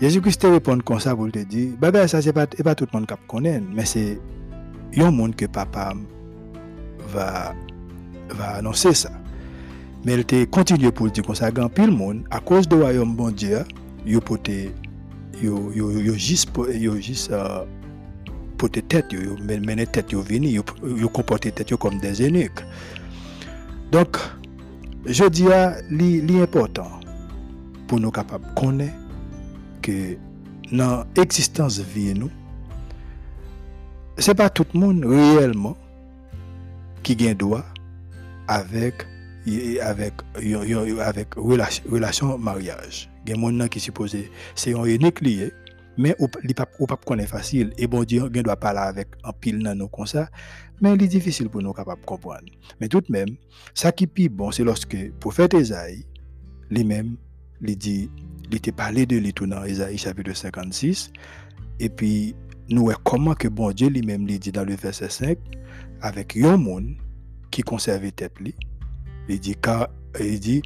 Jésus-Christ 0.02 0.42
te 0.42 0.48
répond 0.48 0.80
comme 0.80 1.00
ça 1.00 1.16
pour 1.16 1.32
te 1.32 1.44
dire, 1.44 1.74
bah 1.80 2.08
ça 2.08 2.24
c'est 2.24 2.34
pas, 2.34 2.48
pas 2.48 2.74
tout 2.74 2.88
le 2.92 2.98
monde 2.98 3.08
qui 3.08 3.14
connaît, 3.28 3.62
mais 3.72 3.86
c'est 3.86 4.20
un 4.98 5.12
monde 5.12 5.36
que 5.36 5.46
papa 5.46 5.94
va, 7.10 7.54
va 8.30 8.56
annoncer 8.56 8.96
ça. 8.96 9.12
Mais 10.04 10.16
il 10.16 10.26
te 10.26 10.44
continue 10.46 10.92
pour 10.92 11.12
dire 11.12 11.24
comme 11.24 11.36
ça, 11.36 11.52
grand 11.52 11.70
pile 11.70 11.92
monde, 11.92 12.24
à 12.32 12.40
cause 12.40 12.68
de 12.68 12.76
royaume 12.76 13.16
bon 13.16 13.30
Dieu, 13.30 13.60
yo 14.08 14.20
pote, 14.22 14.50
yo, 15.42 15.72
yo, 15.74 15.92
yo 15.92 16.14
juste, 16.14 16.50
yo 16.74 16.96
juste, 16.96 17.32
uh, 17.32 17.66
pote 18.58 18.82
tête, 18.88 19.12
yo, 19.14 19.38
mener 19.38 19.88
tête, 19.88 20.12
yo 20.12 20.22
vini, 20.22 20.52
yo, 20.54 20.64
yo 20.84 21.10
comporter 21.10 21.52
tête 21.52 21.76
comme 21.76 22.00
des 22.00 22.22
eunuques. 22.22 22.64
Donc, 23.92 24.18
je 25.06 25.26
dis, 25.26 25.46
l'important 25.90 27.00
pour 27.88 28.00
nous 28.00 28.12
capables 28.12 28.46
connaître 28.56 28.94
que 29.82 30.18
dans 30.72 31.06
l'existence 31.16 31.80
vie 31.80 32.14
nous, 32.14 32.30
c'est 34.18 34.36
pas 34.36 34.50
tout 34.50 34.66
le 34.74 34.80
monde 34.80 35.06
réellement 35.06 35.78
qui 37.02 37.16
gagne 37.16 37.36
droit 37.36 37.64
avec 38.48 39.08
avec 39.82 40.14
avec 41.02 41.36
relation, 41.36 41.84
relation 41.90 42.38
mariage. 42.38 43.09
Il 43.26 43.32
y 43.32 43.34
a 43.34 43.52
des 43.52 43.58
gens 43.58 43.68
qui 43.68 43.80
supposé 43.80 44.32
c'est 44.56 44.74
un 44.74 44.86
unique 44.86 45.22
lié 45.22 45.52
mais 45.98 46.16
il 46.44 46.56
pas 46.56 46.66
connaître 47.06 47.32
facile. 47.32 47.74
Et 47.78 47.86
bon 47.86 48.06
Dieu 48.06 48.30
doit 48.30 48.56
parler 48.56 48.80
avec 48.80 49.10
un 49.26 49.34
pile 49.34 49.58
nous 49.58 49.90
comme 49.90 50.08
ça. 50.08 50.30
Mais 50.82 50.94
il 50.94 51.04
est 51.04 51.08
difficile 51.08 51.50
pour 51.50 51.62
nous 51.62 51.74
capable 51.74 52.02
comprendre. 52.06 52.46
Mais 52.80 52.88
tout 52.88 53.02
de 53.02 53.12
même, 53.12 53.36
ça 53.74 53.92
qui 53.92 54.06
est 54.06 54.30
bon 54.30 54.50
c'est 54.52 54.64
lorsque 54.64 55.12
prophète 55.20 55.54
Esaïe 55.54 56.06
lui-même 56.70 57.18
il 57.62 57.78
dit 57.78 58.10
il 58.50 58.56
était 58.56 58.72
parlé 58.72 59.06
de 59.06 59.18
lui 59.18 59.34
tout 59.34 59.46
dans 59.46 59.66
Isaïe 59.66 59.98
chapitre 59.98 60.34
56 60.34 61.12
et 61.80 61.90
puis 61.90 62.36
nous 62.70 62.84
voyons 62.84 63.00
comment 63.04 63.34
que 63.34 63.48
bon 63.48 63.72
Dieu 63.72 63.90
lui-même 63.90 64.26
lui 64.26 64.40
dit 64.40 64.52
dans 64.52 64.64
le 64.64 64.76
verset 64.76 65.10
5 65.10 65.38
avec 66.02 66.38
un 66.38 66.58
monde 66.58 66.96
qui 67.52 67.62
conserve 67.62 68.10
tête 68.12 68.34
il 69.28 69.40
dit 69.40 69.56
car 69.62 69.90
il 70.20 70.40
dit 70.40 70.62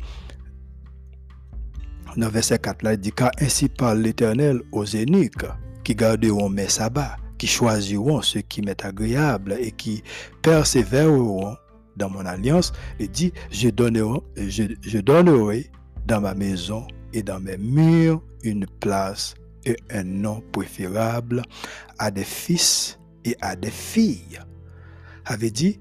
dans 2.17 2.29
verset 2.29 2.59
4 2.59 2.83
là 2.83 2.93
il 2.93 2.99
dit 2.99 3.11
car 3.11 3.31
ainsi 3.39 3.69
parle 3.69 3.99
l'Éternel 3.99 4.61
aux 4.71 4.85
eunuques 4.85 5.45
qui 5.83 5.95
garderont 5.95 6.49
mes 6.49 6.69
sabbats 6.69 7.17
qui 7.37 7.47
choisiront 7.47 8.21
ce 8.21 8.39
qui 8.39 8.61
m'est 8.61 8.85
agréable 8.85 9.57
et 9.59 9.71
qui 9.71 10.01
persévéreront 10.41 11.57
dans 11.95 12.09
mon 12.09 12.25
alliance, 12.25 12.71
il 12.99 13.09
dit, 13.09 13.33
je 13.51 13.69
donnerai, 13.69 14.19
je, 14.37 14.63
je 14.81 14.99
donnerai 14.99 15.69
dans 16.07 16.21
ma 16.21 16.33
maison 16.33 16.87
et 17.13 17.23
dans 17.23 17.39
mes 17.39 17.57
murs 17.57 18.21
une 18.43 18.65
place 18.79 19.35
et 19.65 19.77
un 19.91 20.03
nom 20.03 20.41
préférable 20.51 21.41
à 21.99 22.11
des 22.11 22.23
fils 22.23 22.99
et 23.25 23.35
à 23.41 23.55
des 23.55 23.71
filles. 23.71 24.39
Avait 25.25 25.51
dit, 25.51 25.79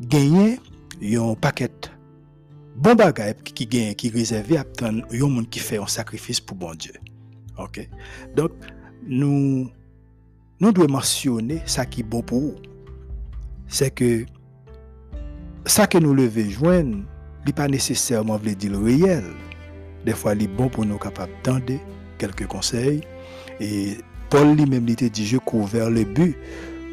gagner 0.00 0.58
un 1.02 1.34
paquet 1.34 1.70
bon 2.76 2.94
bagay 2.94 3.34
qui 3.44 3.66
gagne 3.66 3.94
qui 3.94 4.10
réservé 4.10 4.58
à 4.58 4.64
un 4.82 5.02
monde 5.28 5.48
qui 5.48 5.58
fait 5.58 5.78
un 5.78 5.86
sacrifice 5.86 6.40
pour 6.40 6.56
bon 6.56 6.74
Dieu. 6.74 6.94
OK? 7.58 7.88
Donc 8.36 8.52
nous 9.06 9.70
nous 10.60 10.72
devons 10.72 10.92
mentionner 10.92 11.62
ça 11.66 11.86
qui 11.86 12.00
est 12.00 12.04
bon 12.04 12.22
pour 12.22 12.40
nous. 12.40 12.54
C'est 13.66 13.90
que 13.90 14.26
ça 15.66 15.86
que 15.86 15.98
nous 15.98 16.14
devons 16.14 16.50
joindre, 16.50 16.98
n'est 17.46 17.52
pas 17.52 17.68
nécessairement 17.68 18.36
veut 18.36 18.54
dire 18.54 18.72
le 18.72 18.78
réel. 18.78 19.24
Des 20.04 20.12
fois, 20.12 20.34
il 20.34 20.42
est 20.42 20.48
bon 20.48 20.68
pour 20.68 20.84
nous 20.84 20.98
capables 20.98 21.32
d'entendre 21.44 21.80
quelques 22.18 22.46
conseils. 22.46 23.02
Et 23.60 23.98
Paul 24.30 24.56
lui-même 24.56 24.84
dit, 24.86 25.26
je 25.26 25.36
cours 25.38 25.66
vers 25.66 25.90
le 25.90 26.04
but 26.04 26.36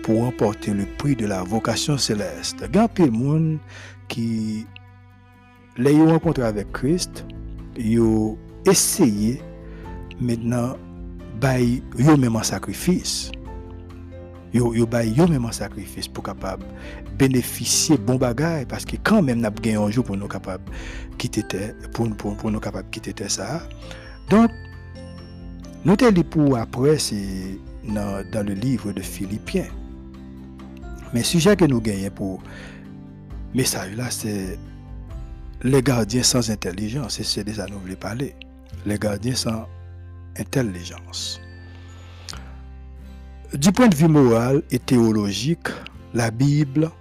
pour 0.03 0.23
remporter 0.23 0.73
le 0.73 0.85
prix 0.97 1.15
de 1.15 1.25
la 1.25 1.43
vocation 1.43 1.97
céleste. 1.97 2.57
Il 2.69 2.75
y 2.75 2.79
a 2.79 2.87
de 2.87 3.87
l'ont 5.77 6.11
rencontré 6.11 6.43
avec 6.43 6.71
Christ, 6.71 7.25
ont 7.99 8.37
essayé 8.65 9.41
maintenant 10.19 10.75
de 11.41 12.15
même 12.19 12.35
un 12.35 12.43
sacrifice. 12.43 13.31
Yo, 14.53 14.73
yo 14.73 14.87
bay 14.87 15.09
yo 15.09 15.27
même 15.27 15.45
un 15.45 15.51
sacrifice 15.51 16.07
pour 16.07 16.23
capable 16.23 16.65
bénéficier 17.19 17.97
bon 17.97 18.15
bagage 18.15 18.65
parce 18.67 18.85
que 18.85 18.95
quand 19.03 19.21
même 19.21 19.41
n'a 19.41 19.49
gagné 19.49 19.75
un 19.75 19.89
jour 19.89 20.05
pour 20.05 20.15
nous 20.15 20.27
capable 20.27 20.63
quitter 21.17 21.43
pour, 21.91 22.09
pour, 22.15 22.35
pour 22.37 22.49
nous 22.49 22.59
capable 22.59 22.89
quitter 22.89 23.13
ça. 23.27 23.61
Donc 24.29 24.49
nous 25.83 25.95
te 25.95 26.21
pour 26.21 26.57
après 26.57 26.97
c'est 26.97 27.59
dans, 27.87 28.23
dans, 28.31 28.45
le 28.45 28.53
livre 28.53 28.93
de 28.93 29.01
Philippiens. 29.01 29.67
Mais 31.13 31.19
le 31.19 31.25
sujet 31.25 31.55
que 31.55 31.65
nous 31.65 31.81
gagnons 31.81 32.09
pour 32.09 32.41
message 33.53 33.95
là 33.97 34.09
c'est 34.09 34.57
les 35.63 35.81
gardiens 35.81 36.23
sans 36.23 36.51
intelligence, 36.51 37.21
c'est 37.21 37.43
déjà 37.43 37.65
nous 37.67 37.79
voulons 37.79 37.95
parler. 37.95 38.35
Les 38.85 38.97
gardiens 38.97 39.35
sans 39.35 39.67
intelligence. 40.37 41.41
Du 43.53 43.71
point 43.71 43.87
de 43.87 43.95
vue 43.95 44.07
moral 44.07 44.61
et 44.71 44.79
théologique, 44.79 45.69
la 46.13 46.31
Bible 46.31 46.91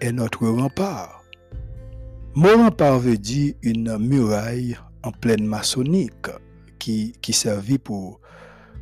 est 0.00 0.12
notre 0.12 0.46
rempart. 0.46 1.22
Mon 2.34 2.64
rempart 2.64 2.98
veut 2.98 3.18
dire 3.18 3.54
une 3.62 3.96
muraille 3.98 4.76
en 5.02 5.12
pleine 5.12 5.46
maçonnique 5.46 6.28
qui, 6.78 7.12
qui 7.22 7.32
servit 7.32 7.78
pour, 7.78 8.20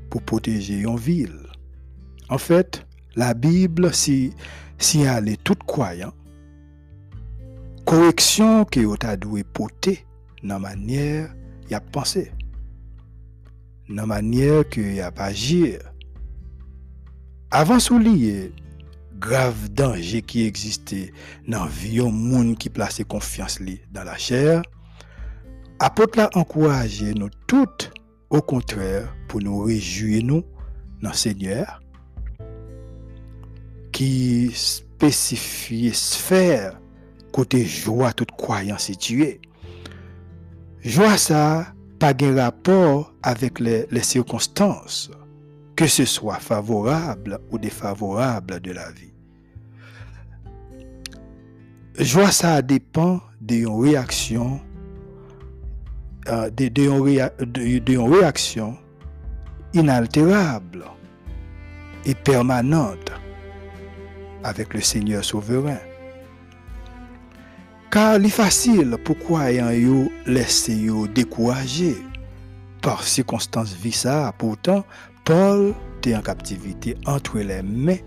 pour 0.08 0.22
protéger 0.22 0.80
une 0.80 0.96
ville. 0.96 1.46
En 2.30 2.38
fait, 2.38 2.86
la 3.16 3.34
Bible, 3.34 3.92
si, 3.92 4.32
si 4.78 5.02
elle 5.02 5.28
est 5.28 5.42
toute 5.42 5.64
croyant, 5.64 6.14
correction 7.84 8.64
que 8.64 8.80
vous 8.80 8.96
avez 9.02 9.44
porter 9.44 10.04
dans 10.42 10.54
la 10.54 10.58
manière 10.58 11.34
y 11.70 11.74
a 11.74 11.80
pensé, 11.80 12.32
dans 13.88 13.94
la 13.94 14.06
manière 14.06 14.68
que 14.68 14.80
y 14.80 15.00
a 15.00 15.12
agir, 15.16 15.80
avant 17.50 17.78
soulier 17.78 18.52
grave 19.18 19.68
danger 19.70 20.22
qui 20.22 20.44
existait 20.44 21.12
dans 21.46 21.66
vie 21.66 22.00
monde 22.00 22.58
qui 22.58 22.68
plaçait 22.68 23.04
confiance 23.04 23.58
dans 23.92 24.04
la 24.04 24.18
chair, 24.18 24.62
apôtre 25.78 26.18
l'a 26.18 26.30
encouragé 26.34 27.14
nous 27.14 27.30
toutes 27.46 27.92
au 28.30 28.42
contraire 28.42 29.14
pour 29.28 29.40
nous 29.40 29.60
réjouir 29.62 30.24
nous 30.24 30.42
dans 31.00 31.10
le 31.10 31.14
Seigneur 31.14 31.80
qui 33.92 34.50
spécifie 34.54 35.92
sphère 35.92 36.81
côté 37.32 37.64
joie 37.64 38.12
toute 38.12 38.32
croyance 38.32 38.84
située. 38.84 39.40
Joie 40.80 41.16
ça 41.16 41.72
pas 41.98 42.12
de 42.12 42.34
rapport 42.36 43.14
avec 43.22 43.60
les 43.60 43.86
circonstances 44.02 45.10
que 45.76 45.86
ce 45.86 46.04
soit 46.04 46.38
favorable 46.38 47.40
ou 47.50 47.58
défavorable 47.58 48.60
de 48.60 48.72
la 48.72 48.90
vie. 48.92 49.12
Joie, 51.98 52.30
ça 52.30 52.62
dépend 52.62 53.20
de 53.40 53.66
réaction 53.66 54.60
euh, 56.28 56.48
de 56.50 57.92
yon 57.92 58.06
reaksyon 58.06 58.76
inalterable 59.74 60.84
et 62.04 62.14
permanente 62.14 63.12
avec 64.44 64.74
le 64.74 64.80
Seigneur 64.80 65.24
souverain. 65.24 65.78
Car 67.92 68.16
il 68.16 68.24
est 68.24 68.30
facile 68.30 68.96
pour 69.04 69.18
croyants 69.18 69.70
yo 69.70 70.10
laisser 70.24 70.74
yo 70.74 71.06
décourager? 71.06 71.94
Par 72.80 73.04
circonstances 73.04 73.76
ça. 73.92 74.32
Pourtant, 74.38 74.82
Paul 75.26 75.74
était 75.98 76.16
en 76.16 76.22
captivité 76.22 76.96
entre 77.04 77.38
les 77.40 77.62
mains 77.62 77.98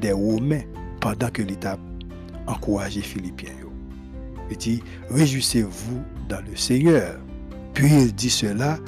des 0.00 0.12
Romains 0.12 0.62
pendant 1.02 1.28
que 1.28 1.42
l'État 1.42 1.76
encourageait 2.46 3.02
Philippiens. 3.02 3.52
Il 4.50 4.56
dit, 4.56 4.82
réjouissez-vous 5.10 6.02
dans 6.30 6.40
le 6.48 6.56
Seigneur. 6.56 7.20
Puis 7.74 7.92
il 7.92 8.14
dit 8.14 8.30
cela, 8.30 8.78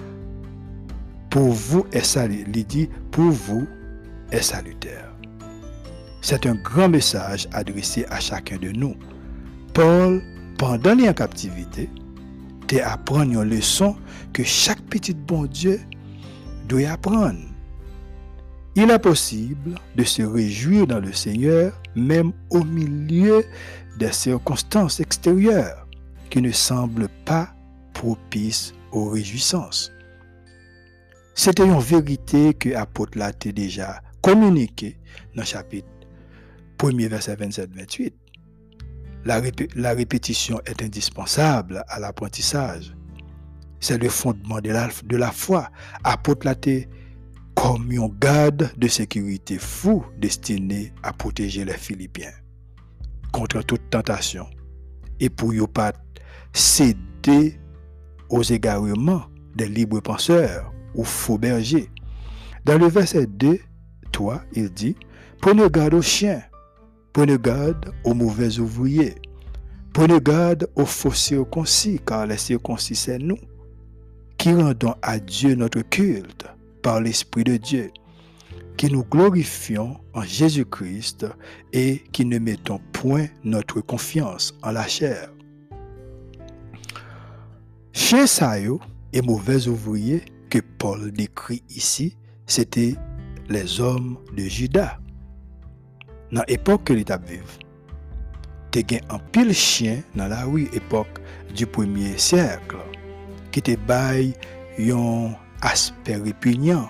pour 1.28 1.52
vous 1.52 1.85
est 1.93 2.02
salutaire. 2.02 2.88
Pour 3.11 3.33
vous 3.33 3.67
est 4.33 4.40
salutaire. 4.40 5.12
C'est 6.23 6.47
un 6.47 6.55
grand 6.55 6.88
message 6.88 7.49
adressé 7.52 8.07
à 8.09 8.19
chacun 8.19 8.57
de 8.57 8.71
nous. 8.71 8.95
Paul, 9.75 10.23
pendant 10.59 10.95
les 10.95 11.09
en 11.09 11.15
captivité, 11.15 11.88
te 12.67 12.77
apprendre 12.77 13.33
une 13.33 13.49
leçon 13.49 13.97
que 14.33 14.43
chaque 14.43 14.83
petit 14.83 15.15
bon 15.15 15.47
Dieu 15.47 15.81
doit 16.69 16.91
apprendre. 16.91 17.38
Il 18.75 18.91
est 18.91 18.99
possible 18.99 19.77
de 19.97 20.05
se 20.05 20.23
réjouir 20.23 20.87
dans 20.87 21.00
le 21.00 21.12
Seigneur 21.12 21.81
même 21.97 22.33
au 22.50 22.62
milieu 22.62 23.45
des 23.99 24.12
circonstances 24.12 25.00
extérieures 25.00 25.87
qui 26.29 26.43
ne 26.43 26.53
semblent 26.53 27.09
pas 27.25 27.55
propices 27.95 28.75
aux 28.93 29.11
réjouissances. 29.11 29.93
C'était 31.35 31.65
une 31.65 31.79
vérité 31.79 32.53
que 32.55 32.71
l'apôtre 32.71 33.17
l'a 33.17 33.33
déjà 33.33 34.03
communiqué 34.21 34.99
dans 35.35 35.43
le 35.43 35.47
chapitre 35.47 35.88
1er 36.79 37.09
verset 37.09 37.37
27-28. 37.37 38.12
La, 39.28 39.92
répétition 39.92 40.58
est 40.64 40.82
indispensable 40.82 41.85
à 41.88 42.00
l'apprentissage. 42.00 42.97
C'est 43.78 43.99
le 43.99 44.08
fondement 44.08 44.62
de 44.62 44.70
la, 44.70 44.88
de 45.04 45.16
la 45.18 45.30
foi. 45.30 45.68
Apôtre 46.02 46.47
l'a 46.47 46.54
comme 47.54 47.90
un 47.90 48.08
garde 48.18 48.73
de 48.78 48.88
sécurité 48.88 49.58
fou 49.58 50.02
destiné 50.16 50.94
à 51.02 51.12
protéger 51.12 51.66
les 51.66 51.75
Philippiens 51.76 52.32
contre 53.30 53.61
toute 53.61 53.90
tentation 53.90 54.47
et 55.20 55.28
pour 55.28 55.52
ne 55.52 55.66
pas 55.66 55.92
céder 56.54 57.61
aux 58.30 58.42
égarements 58.42 59.26
des 59.54 59.68
libres 59.68 60.00
penseurs 60.00 60.73
ou 60.94 61.04
faux 61.04 61.37
bergers. 61.37 61.90
Dans 62.64 62.78
le 62.78 62.87
verset 62.87 63.26
2, 63.26 63.58
toi, 64.11 64.42
il 64.54 64.70
dit, 64.70 64.97
prenez 65.42 65.68
garde 65.68 65.92
aux 65.92 66.02
chiens, 66.02 66.42
prenez 67.18 67.37
garde 67.37 67.92
aux 68.04 68.14
mauvais 68.14 68.60
ouvriers, 68.60 69.16
prenez 69.92 70.20
garde 70.20 70.70
aux 70.76 70.84
faux 70.84 71.10
circoncis, 71.10 71.98
car 72.06 72.28
les 72.28 72.37
circoncis, 72.37 72.94
c'est 72.94 73.18
nous, 73.18 73.40
qui 74.37 74.54
rendons 74.54 74.94
à 75.02 75.18
Dieu 75.18 75.56
notre 75.56 75.80
culte 75.80 76.46
par 76.81 77.00
l'Esprit 77.00 77.42
de 77.42 77.57
Dieu 77.57 77.90
que 78.76 78.87
nous 78.87 79.02
glorifions 79.02 79.98
en 80.14 80.22
Jésus-Christ 80.22 81.26
et 81.72 82.04
qui 82.12 82.24
ne 82.24 82.38
mettons 82.38 82.78
point 82.92 83.26
notre 83.42 83.81
confiance 83.81 84.54
en 84.62 84.70
la 84.70 84.87
chair. 84.87 85.28
Chez 87.92 88.28
Sayo 88.28 88.78
et 89.12 89.22
mauvais 89.22 89.66
ouvriers 89.66 90.22
que 90.50 90.61
Paul 90.78 91.11
décrit 91.11 91.64
ici, 91.68 92.16
c'était 92.46 92.94
les 93.48 93.81
hommes 93.81 94.18
de 94.37 94.44
Juda. 96.31 96.33
Dans 96.33 96.45
l'époque 96.49 96.85
que 96.85 96.93
l'État 96.93 97.19
vive, 97.19 97.59
te 98.71 98.81
gen 98.81 99.01
un 99.11 99.19
pile 99.33 99.55
chien 99.55 100.03
dans 100.14 100.29
la 100.29 100.45
rue 100.45 100.69
époque 100.73 101.21
du 101.55 101.67
premier 101.67 102.19
siècle 102.19 102.77
qui 103.51 103.62
te 103.62 103.73
un 103.73 105.31
aspect 105.62 106.17
répugnant 106.17 106.88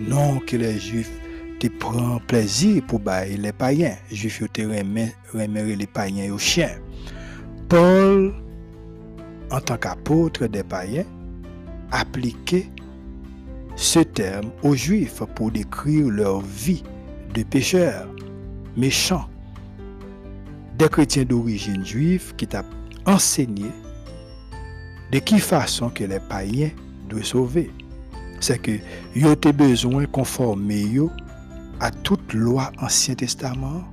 non 0.00 0.38
que 0.40 0.56
les 0.56 0.78
Juifs 0.78 1.10
te 1.58 1.66
prennent 1.68 2.20
plaisir 2.26 2.82
pour 2.86 3.00
bailler 3.00 3.36
les 3.36 3.52
païens. 3.52 3.96
Les 4.10 4.16
Juifs 4.16 4.44
te 4.52 4.62
remettent 4.62 5.16
les 5.34 5.86
païens 5.86 6.32
aux 6.32 6.38
chiens. 6.38 6.78
Paul, 7.68 8.32
en 9.50 9.60
tant 9.60 9.76
qu'apôtre 9.76 10.46
des 10.46 10.62
païens, 10.62 11.06
appliquait 11.90 12.70
ce 13.76 14.00
terme 14.00 14.50
aux 14.62 14.74
Juifs 14.74 15.22
pour 15.34 15.50
décrire 15.50 16.08
leur 16.10 16.40
vie 16.40 16.84
de 17.34 17.42
pécheurs, 17.42 18.08
méchants. 18.76 19.28
Des 20.78 20.88
chrétiens 20.88 21.24
d'origine 21.24 21.84
juive 21.84 22.34
qui 22.36 22.46
t'ont 22.46 22.62
enseigné 23.06 23.66
de 25.10 25.18
quelle 25.18 25.40
façon 25.40 25.90
que 25.90 26.04
les 26.04 26.20
païens 26.20 26.70
doivent 27.08 27.24
sauver 27.24 27.70
c'est 28.40 28.58
que 28.58 28.78
yo 29.14 29.34
te 29.34 29.50
besoin 29.52 30.06
conformer 30.06 30.82
yo 30.82 31.10
à 31.80 31.90
toute 31.90 32.32
loi 32.32 32.72
Ancien 32.80 33.14
Testament, 33.14 33.84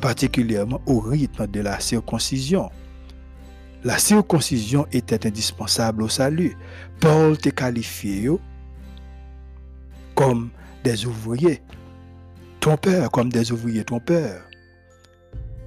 particulièrement 0.00 0.80
au 0.86 1.00
rythme 1.00 1.46
de 1.46 1.60
la 1.60 1.80
circoncision. 1.80 2.70
La 3.84 3.98
circoncision 3.98 4.86
était 4.92 5.26
indispensable 5.26 6.02
au 6.02 6.08
salut. 6.08 6.56
Paul 7.00 7.36
te 7.38 7.48
qualifié 7.48 8.30
comme 10.14 10.50
des 10.84 11.06
ouvriers 11.06 11.62
trompeurs, 12.62 13.10
comme 13.10 13.28
des 13.28 13.52
ouvriers 13.52 13.84
trompeurs. 13.84 14.48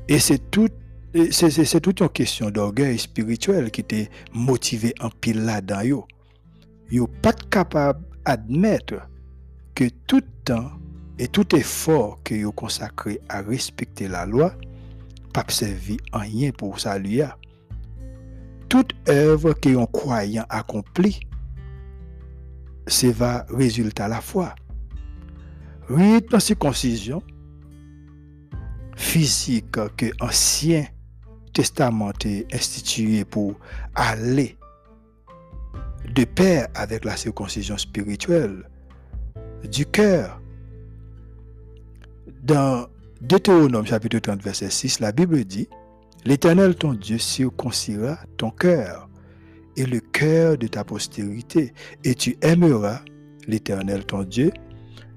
Et 0.08 0.17
c'est 0.17 0.49
tout 0.49 0.69
c'est 1.31 1.79
toute 1.79 2.01
une 2.01 2.10
question 2.10 2.49
d'orgueil 2.49 2.99
spirituel 2.99 3.71
qui 3.71 3.84
t'est 3.86 4.10
motivé 4.34 4.93
en 4.99 5.10
pile 5.10 5.45
là-dedans. 5.45 5.81
Yo. 5.81 6.08
yo 6.91 7.08
pas 7.21 7.31
capable 7.49 8.03
admettre 8.25 9.08
que 9.75 9.86
tout 10.08 10.23
temps 10.43 10.71
et 11.17 11.29
tout 11.29 11.55
effort 11.55 12.19
que 12.23 12.36
vous 12.43 12.51
consacré 12.51 13.21
à 13.29 13.41
respecter 13.41 14.10
la 14.10 14.25
loi, 14.25 14.53
pas 15.34 15.45
servi 15.47 15.97
en 16.12 16.19
rien 16.19 16.51
pour 16.51 16.79
saluer. 16.79 17.27
Toute 18.67 18.93
œuvre 19.08 19.53
que 19.53 19.69
un 19.69 19.86
croyant 19.86 20.45
accomplit, 20.49 21.21
c'est 22.88 23.12
va 23.12 23.45
résulter 23.49 24.03
à 24.03 24.10
la 24.10 24.19
foi. 24.19 24.53
Rythme 25.89 26.39
circoncision 26.39 27.21
physique 28.95 29.71
que 29.98 30.08
l'Ancien 30.19 30.86
Testament 31.54 32.12
est 32.26 32.54
institué 32.54 33.24
pour 33.24 33.56
aller 33.93 34.58
de 36.13 36.24
pair 36.24 36.67
avec 36.74 37.06
la 37.06 37.15
circoncision 37.15 37.78
spirituelle 37.78 38.67
du 39.71 39.86
cœur. 39.86 40.41
Dans 42.43 42.88
Deutéronome 43.21 43.86
chapitre 43.86 44.19
30 44.19 44.41
verset 44.41 44.69
6, 44.69 45.00
la 45.00 45.12
Bible 45.12 45.43
dit, 45.45 45.67
L'Éternel 46.26 46.76
ton 46.76 46.93
Dieu 46.93 47.19
circoncira 47.19 48.17
ton 48.38 48.50
cœur 48.50 49.08
et 49.78 49.86
le 49.86 50.00
cœur 50.00 50.58
de 50.58 50.67
ta 50.67 50.84
postérité, 50.84 51.74
et 52.04 52.15
tu 52.15 52.38
aimeras 52.41 53.02
l'Éternel 53.48 54.06
ton 54.06 54.24
Dieu 54.24 54.52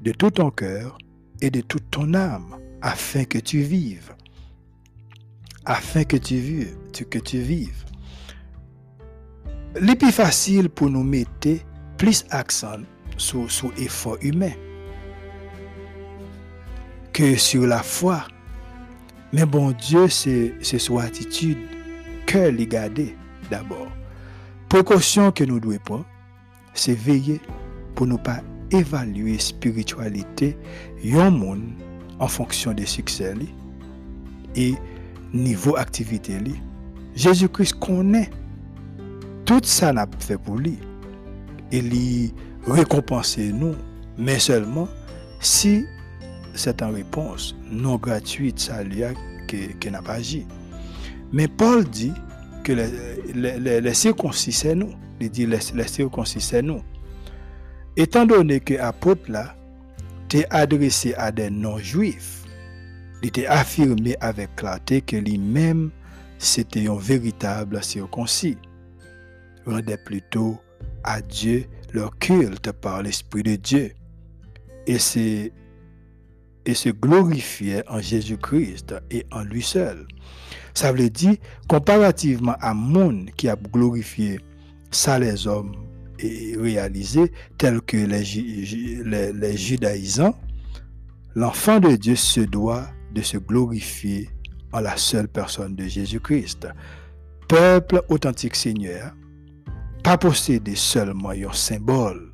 de 0.03 0.13
tout 0.13 0.31
ton 0.31 0.51
cœur 0.51 0.99
et 1.41 1.51
de 1.51 1.61
toute 1.61 1.91
ton 1.91 2.15
âme, 2.15 2.57
afin 2.83 3.25
que 3.25 3.39
tu 3.39 3.61
vives. 3.61 4.15
Afin 5.65 6.05
que 6.05 6.17
tu 6.17 6.37
vives. 6.37 6.77
Que 7.11 7.19
tu 7.19 7.39
vives. 7.39 7.89
Li 9.77 9.95
pi 10.01 10.09
fasil 10.15 10.67
pou 10.73 10.89
nou 10.91 11.07
mette 11.07 11.59
plis 12.01 12.25
aksan 12.35 12.87
sou 13.21 13.71
efor 13.79 14.17
humen 14.25 14.57
ke 17.15 17.35
sur 17.39 17.69
la 17.69 17.83
fwa. 17.85 18.23
Men 19.31 19.51
bon 19.53 19.75
Diyo 19.77 20.07
se 20.11 20.81
sou 20.81 21.03
atitude 21.03 21.61
ke 22.29 22.49
li 22.55 22.67
gade 22.71 23.11
d'abor. 23.53 23.87
Prekosyon 24.73 25.35
ke 25.37 25.47
nou 25.49 25.61
dwe 25.63 25.79
po, 25.85 26.01
se 26.73 26.97
veye 26.97 27.39
pou 27.95 28.09
nou 28.09 28.21
pa 28.25 28.41
evalue 28.75 29.39
spiritualite 29.43 30.53
yon 31.05 31.37
moun 31.37 31.63
an 32.19 32.31
fonksyon 32.33 32.77
de 32.79 32.87
suksè 32.89 33.35
li 33.39 33.49
e 34.59 34.73
nivou 35.35 35.79
aktivite 35.81 36.39
li. 36.43 36.57
Jezu 37.19 37.49
Kris 37.51 37.73
konen 37.75 38.29
tout 39.45 39.65
ça 39.65 39.93
n'a 39.93 40.07
fait 40.21 40.39
pour 40.39 40.57
lui. 40.57 40.79
Il 41.73 41.95
y 41.95 42.33
récompenser 42.67 43.53
nous, 43.53 43.75
mais 44.19 44.39
seulement 44.39 44.89
si 45.41 45.87
c'est 46.55 46.83
en 46.83 46.93
réponse 46.93 47.57
non 47.71 47.97
gratuite 47.97 48.59
ça 48.59 48.83
lui 48.83 49.05
a 49.05 49.13
qui 49.47 49.91
n'a 49.91 50.03
pas 50.03 50.15
agi. 50.15 50.47
Mais 51.33 51.49
Paul 51.49 51.85
dit 51.85 52.13
que 52.65 52.73
les, 52.73 53.59
les, 53.59 53.81
les, 53.81 53.95
circoncis, 53.95 54.53
c'est 54.53 54.75
nous. 54.75 54.93
il 55.21 55.31
dit 55.31 55.47
les, 55.47 55.59
les 55.75 55.89
circoncis, 55.89 56.41
c'est 56.41 56.63
nous. 56.63 56.83
Étant 57.99 58.27
donné 58.27 58.61
que 58.61 58.75
l'apôtre 58.75 59.29
là, 59.29 59.57
t'est 60.29 60.47
adressé 60.51 61.15
à 61.15 61.33
des 61.33 61.51
non-juifs, 61.51 62.45
il 63.23 63.29
était 63.29 63.47
affirmé 63.47 64.15
avec 64.21 64.55
clarté 64.55 65.01
que 65.01 65.17
lui-même, 65.17 65.91
c'était 66.39 66.87
un 66.87 66.97
véritable 66.97 67.83
circoncis. 67.83 68.57
Rendait 69.67 69.97
plutôt 69.97 70.61
à 71.03 71.21
Dieu 71.21 71.65
leur 71.93 72.17
culte 72.21 72.71
par 72.71 73.03
l'Esprit 73.03 73.43
de 73.43 73.57
Dieu. 73.57 73.91
Et 74.87 75.01
se 75.01 75.51
glorifiait 76.91 77.83
en 77.89 77.99
Jésus-Christ 78.01 78.95
et 79.11 79.27
en 79.33 79.43
lui 79.43 79.63
seul. 79.63 80.07
Ça 80.73 80.93
veut 80.93 81.11
dire, 81.11 81.35
comparativement 81.69 82.55
à 82.61 82.75
monde 82.75 83.31
qui 83.37 83.49
a 83.49 83.57
glorifié 83.57 84.39
ça 84.93 85.19
les 85.19 85.49
hommes 85.49 85.88
et 86.19 86.57
réalisé, 86.57 87.33
tels 87.57 87.81
que 87.81 87.97
les, 87.97 89.33
les, 89.33 89.57
judaïsants, 89.57 90.35
l'enfant 91.35 91.81
de 91.81 91.97
Dieu 91.97 92.17
se 92.17 92.41
doit 92.41 92.87
de 93.15 93.23
se 93.23 93.39
glorifier 93.39 94.29
en 94.73 94.81
la 94.81 94.97
seule 94.97 95.29
personne 95.29 95.75
de 95.75 95.85
Jésus-Christ. 95.85 96.69
Peuple 97.49 98.03
authentique 98.09 98.57
Seigneur, 98.57 99.15
pas 100.03 100.19
posséder 100.19 100.75
seulement 100.75 101.31
un 101.31 101.53
symbole, 101.53 102.33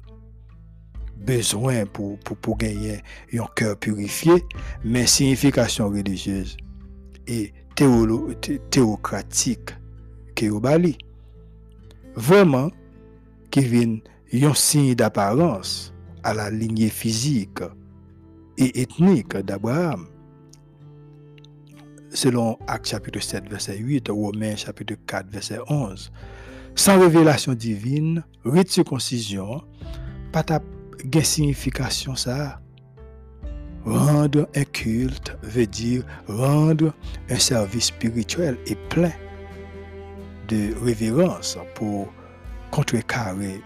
besoin 1.17 1.87
pour, 1.87 2.19
pour, 2.21 2.37
pour 2.37 2.57
gagner 2.57 3.01
un 3.33 3.47
cœur 3.55 3.77
purifié, 3.79 4.33
mais 4.85 5.07
signification 5.07 5.89
religieuse 5.89 6.57
et 7.27 7.53
théocratique 8.71 9.71
qui 10.35 10.47
est 10.47 10.51
Vraiment, 12.17 12.71
qui 13.55 13.61
vient 13.61 13.99
un 14.33 14.55
signe 14.55 14.97
d'apparence 14.97 15.95
à 16.25 16.35
la 16.35 16.51
lignée 16.51 16.89
physique 16.89 17.61
et 18.59 18.83
ethnique 18.83 19.37
d'Abraham. 19.37 20.09
Selon 22.11 22.59
Acte 22.67 22.89
chapitre 22.89 23.21
7, 23.21 23.49
verset 23.49 23.79
8, 23.79 24.09
Romains 24.09 24.57
chapitre 24.57 24.97
4, 25.07 25.31
verset 25.31 25.61
11. 25.69 26.11
Sans 26.75 26.99
révélation 26.99 27.55
divine, 27.55 28.25
rite 28.45 28.73
circoncision, 28.73 29.63
pas 30.33 30.43
ta 30.43 30.61
signification 31.23 32.17
ça. 32.17 32.61
Rendre 33.85 34.49
un 34.57 34.65
culte 34.65 35.37
veut 35.45 35.69
dire 35.69 36.03
rendre 36.27 36.93
un 37.31 37.39
service 37.39 37.85
spirituel 37.85 38.59
et 38.67 38.75
plein 38.89 39.13
de 40.49 40.75
révérence 40.83 41.57
pour 41.77 42.09
contrecarrer 42.75 43.61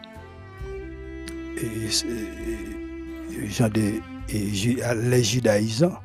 les 5.03 5.23
judaïsants 5.25 5.99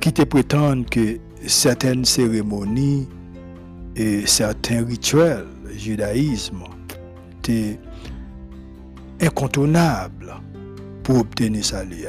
qui 0.00 0.12
te 0.12 0.22
prétendent 0.22 0.88
que 0.88 1.18
certaines 1.46 2.06
cérémonies 2.06 3.06
et 3.94 4.26
certains 4.26 4.86
rituels 4.86 5.46
judaïsme 5.76 6.64
étaient 7.38 7.78
incontournables 9.20 10.34
pour 11.02 11.18
obtenir 11.18 11.62
salut. 11.62 12.06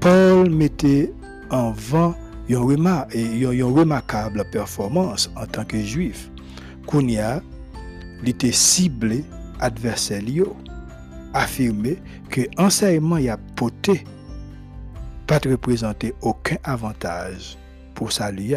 Paul 0.00 0.48
mettait 0.48 1.12
en 1.50 1.72
vent 1.72 2.14
une, 2.48 2.56
remarquable 2.56 4.44
performance 4.50 5.30
en 5.36 5.44
tant 5.46 5.64
que 5.64 5.78
juif. 5.78 6.30
Kounia, 6.86 7.42
il 8.24 8.54
ciblé 8.54 9.24
adversaire 9.60 10.22
affirmé 11.34 11.98
que 12.30 12.42
l'enseignement 12.56 13.18
y 13.18 13.28
a 13.28 13.36
poté 13.36 14.04
pas 15.26 15.38
de 15.38 15.50
représenter 15.50 16.14
aucun 16.22 16.56
avantage 16.64 17.58
pour 17.94 18.12
salut. 18.12 18.54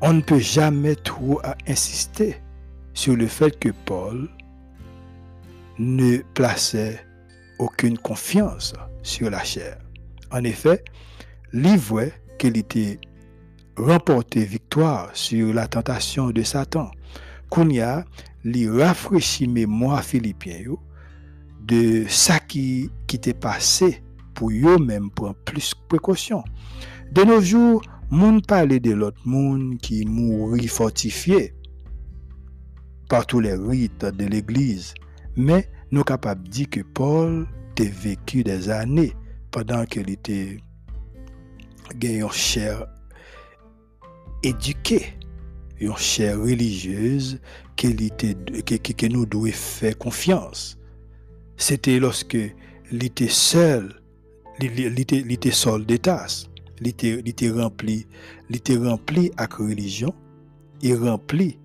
On 0.00 0.12
ne 0.12 0.20
peut 0.20 0.38
jamais 0.38 0.96
trop 0.96 1.40
insister 1.66 2.36
sur 2.92 3.16
le 3.16 3.26
fait 3.26 3.58
que 3.58 3.70
Paul 3.84 4.28
ne 5.78 6.18
plaçait 6.34 7.04
aucune 7.58 7.96
confiance 7.96 8.74
sur 9.02 9.30
la 9.30 9.42
chair. 9.44 9.78
En 10.30 10.42
effet, 10.44 10.84
l'ivre 11.52 12.08
qu'il 12.38 12.56
était 12.56 12.98
remporté 13.76 14.44
victoire 14.44 15.10
sur 15.14 15.52
la 15.52 15.66
tentation 15.68 16.30
de 16.30 16.42
Satan. 16.42 16.90
Kounia 17.50 18.04
li 18.44 18.68
rafraîchit 18.68 19.48
mémoire 19.48 20.02
philippien 20.02 20.74
de 21.60 22.04
ça 22.08 22.38
qui, 22.38 22.90
qui 23.06 23.16
était 23.16 23.34
passé 23.34 24.02
pour 24.34 24.50
eux-mêmes 24.50 25.10
prendre 25.10 25.36
plus 25.44 25.74
précaution. 25.88 26.44
De 27.12 27.22
nos 27.22 27.40
jours, 27.40 27.82
moun 28.10 28.40
parle 28.42 28.78
de 28.80 28.92
l'autre 28.92 29.20
monde 29.24 29.78
qui 29.78 30.04
mourit 30.04 30.68
fortifié 30.68 31.54
par 33.08 33.26
tous 33.26 33.40
les 33.40 33.54
rites 33.54 34.04
de 34.04 34.26
l'Église. 34.26 34.94
Mais 35.36 35.68
nous 35.90 36.02
capables 36.04 36.48
dire 36.48 36.70
que 36.70 36.80
Paul 36.80 37.46
a 37.78 37.82
vécu 37.82 38.42
des 38.42 38.70
années 38.70 39.12
pendant 39.50 39.84
qu'il 39.84 40.10
était 40.10 40.58
une 42.02 42.30
chair 42.30 42.86
éduquée, 44.46 45.06
une 45.80 45.96
chair 45.96 46.38
religieuse 46.38 47.40
confiance. 49.98 50.78
C'était 51.56 51.98
lorsque 51.98 52.38
il 52.92 53.04
était 53.04 53.28
seul, 53.28 54.00
il 54.60 55.00
était 55.00 55.50
seul 55.50 55.84
des 55.84 55.98
tasses, 55.98 56.48
il 56.80 56.88
était 56.88 57.50
rempli, 57.50 58.06
avec 59.36 59.54
religion 59.54 60.14
et 60.82 60.94
rempli 60.94 61.58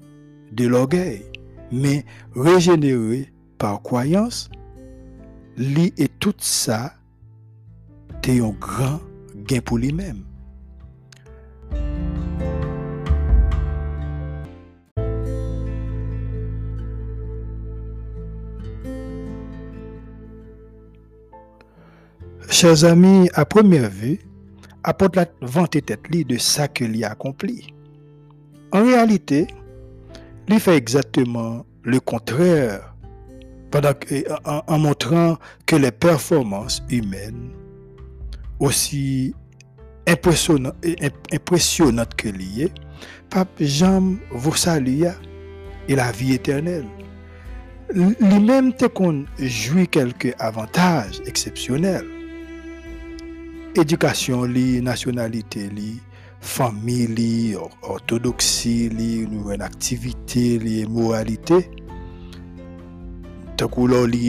de 0.52 0.68
l'orgueil, 0.68 1.24
mais 1.72 2.04
régénéré 2.36 3.32
par 3.58 3.82
croyance, 3.84 4.50
lui 5.56 5.94
et 5.98 6.08
tout 6.08 6.34
ça, 6.40 6.96
c'est 8.24 8.40
un 8.40 8.50
grand 8.50 9.00
gain 9.36 9.62
pour 9.62 9.78
lui-même. 9.78 10.24
Chers 22.62 22.84
amis, 22.84 23.28
à 23.34 23.44
première 23.44 23.90
vue, 23.90 24.20
apporte 24.84 25.16
la 25.16 25.26
vente 25.42 25.72
tête 25.72 26.00
de 26.12 26.38
ça 26.38 26.68
qu'il 26.68 27.04
a 27.04 27.10
accompli. 27.10 27.74
En 28.72 28.84
réalité, 28.84 29.48
il 30.48 30.60
fait 30.60 30.78
exactement 30.78 31.66
le 31.82 32.00
contraire 32.00 32.94
en, 34.46 34.78
montrant 34.78 35.40
que 35.66 35.76
les 35.76 35.90
performances 35.90 36.84
humaines, 36.92 37.50
aussi 38.60 39.34
impressionnantes, 40.08 40.76
impressionnantes 41.34 42.14
que 42.14 42.30
liées, 42.30 42.72
Pape 43.32 43.60
Jean 43.60 44.18
vous 44.30 44.56
salue 44.56 45.06
et 45.88 45.96
la 45.96 46.12
vie 46.12 46.34
éternelle. 46.34 46.86
Lui-même 47.92 48.72
qu'on 48.94 49.26
jouit 49.40 49.88
quelques 49.88 50.36
avantages 50.38 51.24
exceptionnels. 51.26 52.21
Éducation, 53.76 54.48
nationalité, 54.48 55.70
famille, 56.42 57.56
orthodoxie, 57.84 58.90
nouvelle 59.30 59.62
activité, 59.62 60.86
moralité 60.88 61.70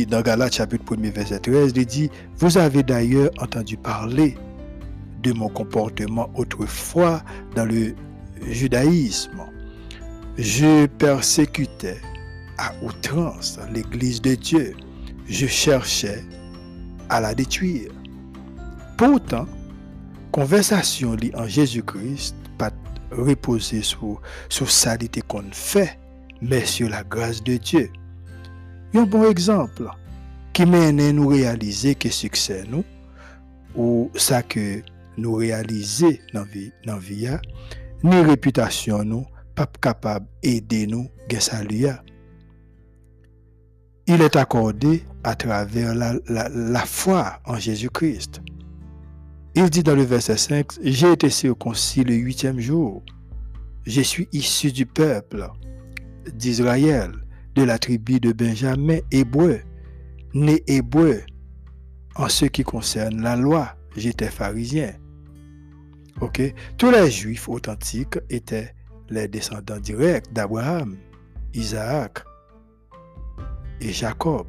dans 0.09 0.21
Galates 0.21 0.55
chapitre 0.55 0.95
1 0.95 1.11
verset 1.11 1.39
13, 1.39 1.73
il 1.75 1.87
dit, 1.87 2.11
vous 2.37 2.59
avez 2.59 2.83
d'ailleurs 2.83 3.31
entendu 3.41 3.79
parler 3.79 4.37
de 5.23 5.33
mon 5.33 5.49
comportement 5.49 6.31
autrefois 6.35 7.23
dans 7.55 7.65
le 7.65 7.95
judaïsme. 8.43 9.41
Je 10.37 10.87
persécutais 10.87 12.01
à 12.59 12.73
outrance 12.85 13.59
l'église 13.73 14.21
de 14.21 14.35
Dieu. 14.35 14.75
Je 15.27 15.47
cherchais 15.47 16.23
à 17.09 17.21
la 17.21 17.35
détruire. 17.35 17.91
Pourtant, 18.97 19.47
conversation 20.31 21.17
en 21.35 21.47
Jésus-Christ 21.47 22.37
pas 22.59 22.71
reposer 23.11 23.83
sur, 23.83 24.21
sur 24.49 24.71
salité 24.71 25.23
qu'on 25.23 25.45
fait, 25.53 25.99
mais 26.41 26.65
sur 26.65 26.89
la 26.89 27.03
grâce 27.05 27.43
de 27.43 27.57
Dieu. 27.57 27.91
Un 28.95 29.05
bon 29.05 29.29
exemple 29.29 29.89
qui 30.53 30.67
mène 30.67 31.11
nous 31.13 31.29
réaliser 31.29 31.95
que 31.95 32.11
succès 32.11 32.65
nous, 32.69 32.85
ou 33.75 34.11
ça 34.15 34.43
que 34.43 34.83
nous 35.17 35.35
réaliser 35.35 36.21
dans 36.35 36.45
vie, 36.45 36.73
dans 36.87 36.99
vie, 36.99 37.29
ni 38.03 38.21
réputation 38.21 39.05
nous, 39.05 39.27
pas 39.55 39.67
capable 39.81 40.27
d'aider 40.43 40.87
nous 40.87 41.09
Il 44.07 44.21
est 44.21 44.37
accordé 44.37 45.05
à 45.25 45.35
travers 45.35 45.95
la 45.95 46.85
foi 46.85 47.41
en 47.47 47.57
Jésus-Christ. 47.57 48.43
Il 49.55 49.69
dit 49.69 49.83
dans 49.83 49.95
le 49.95 50.03
verset 50.03 50.39
5, 50.39 50.79
J'ai 50.83 51.13
été 51.13 51.29
circoncis 51.29 52.05
le 52.05 52.15
huitième 52.15 52.59
jour. 52.59 53.03
Je 53.85 54.01
suis 54.01 54.27
issu 54.33 54.73
du 54.73 54.87
peuple 54.87 55.47
d'Israël, 56.33 57.13
de 57.55 57.63
la 57.63 57.79
tribu 57.79 58.19
de 58.19 58.33
Benjamin, 58.33 58.99
hébreu, 59.11 59.61
né 60.33 60.63
hébreu. 60.67 61.21
En 62.15 62.31
ce 62.31 62.47
qui 62.47 62.63
concerne 62.63 63.21
la 63.21 63.37
loi, 63.37 63.77
j'étais 63.95 64.31
pharisien. 64.31 64.95
Ok, 66.23 66.41
Tous 66.79 66.91
les 66.91 67.11
juifs 67.11 67.47
authentiques 67.49 68.19
étaient 68.31 68.75
les 69.11 69.29
descendants 69.29 69.81
directs 69.81 70.33
d'Abraham, 70.33 70.97
Isaac 71.53 72.25
et 73.83 73.93
Jacob. 73.93 74.47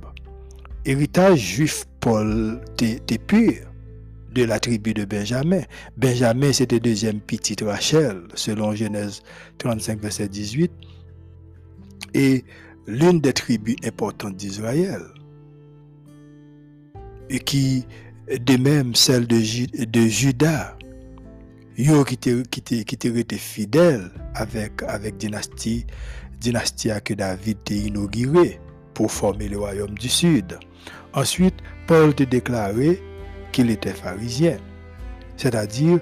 Héritage 0.85 1.39
juif 1.39 1.85
Paul 1.99 2.61
était 2.79 3.17
pur 3.17 3.72
de 4.33 4.43
la 4.43 4.59
tribu 4.59 4.93
de 4.93 5.05
Benjamin. 5.05 5.61
Benjamin, 5.97 6.51
c'était 6.51 6.79
deuxième 6.79 7.19
petite 7.19 7.61
Rachel, 7.61 8.23
selon 8.35 8.73
Genèse 8.73 9.21
35, 9.59 10.01
verset 10.01 10.27
18, 10.27 10.71
et 12.13 12.43
l'une 12.87 13.19
des 13.19 13.33
tribus 13.33 13.75
importantes 13.83 14.35
d'Israël, 14.35 15.01
et 17.29 17.39
qui, 17.39 17.85
de 18.29 18.57
même 18.57 18.95
celle 18.95 19.27
de, 19.27 19.39
Judas, 19.39 20.75
yo 21.77 22.03
qui 22.03 22.13
était 22.13 23.37
fidèle 23.37 24.11
avec 24.35 24.83
avec 24.83 25.17
dynastie 25.17 25.87
dynastie 26.39 26.89
que 27.03 27.15
David 27.15 27.57
a 27.69 27.73
inauguré 27.73 28.59
pour 28.93 29.11
former 29.11 29.47
le 29.47 29.57
royaume 29.57 29.97
du 29.97 30.09
sud. 30.09 30.59
Ensuite, 31.13 31.55
Paul 31.87 32.13
te 32.13 32.23
déclaré 32.23 33.01
qu'il 33.53 33.69
était 33.69 33.93
pharisien, 33.93 34.57
c'est-à-dire 35.37 35.99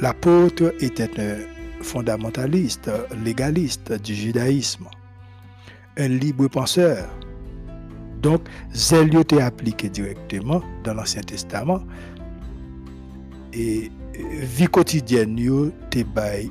l'apôtre 0.00 0.74
était 0.80 1.20
un 1.20 1.36
fondamentaliste, 1.82 2.90
légaliste 3.24 3.92
du 4.02 4.14
judaïsme, 4.14 4.86
un 5.96 6.08
libre 6.08 6.48
penseur. 6.48 7.08
Donc, 8.20 8.42
zèle 8.74 9.14
était 9.16 9.42
appliqué 9.42 9.88
directement 9.88 10.62
dans 10.84 10.94
l'Ancien 10.94 11.22
Testament 11.22 11.82
et 13.52 13.90
vie 14.14 14.68
quotidienne 14.68 15.36
te 15.90 16.04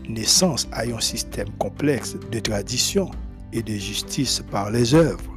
naissance 0.10 0.68
à 0.72 0.82
un 0.84 1.00
système 1.00 1.50
complexe 1.60 2.18
de 2.32 2.40
tradition 2.40 3.10
et 3.54 3.62
de 3.64 3.74
justice 3.74 4.42
par 4.52 4.70
les 4.70 4.94
œuvres. 4.94 5.32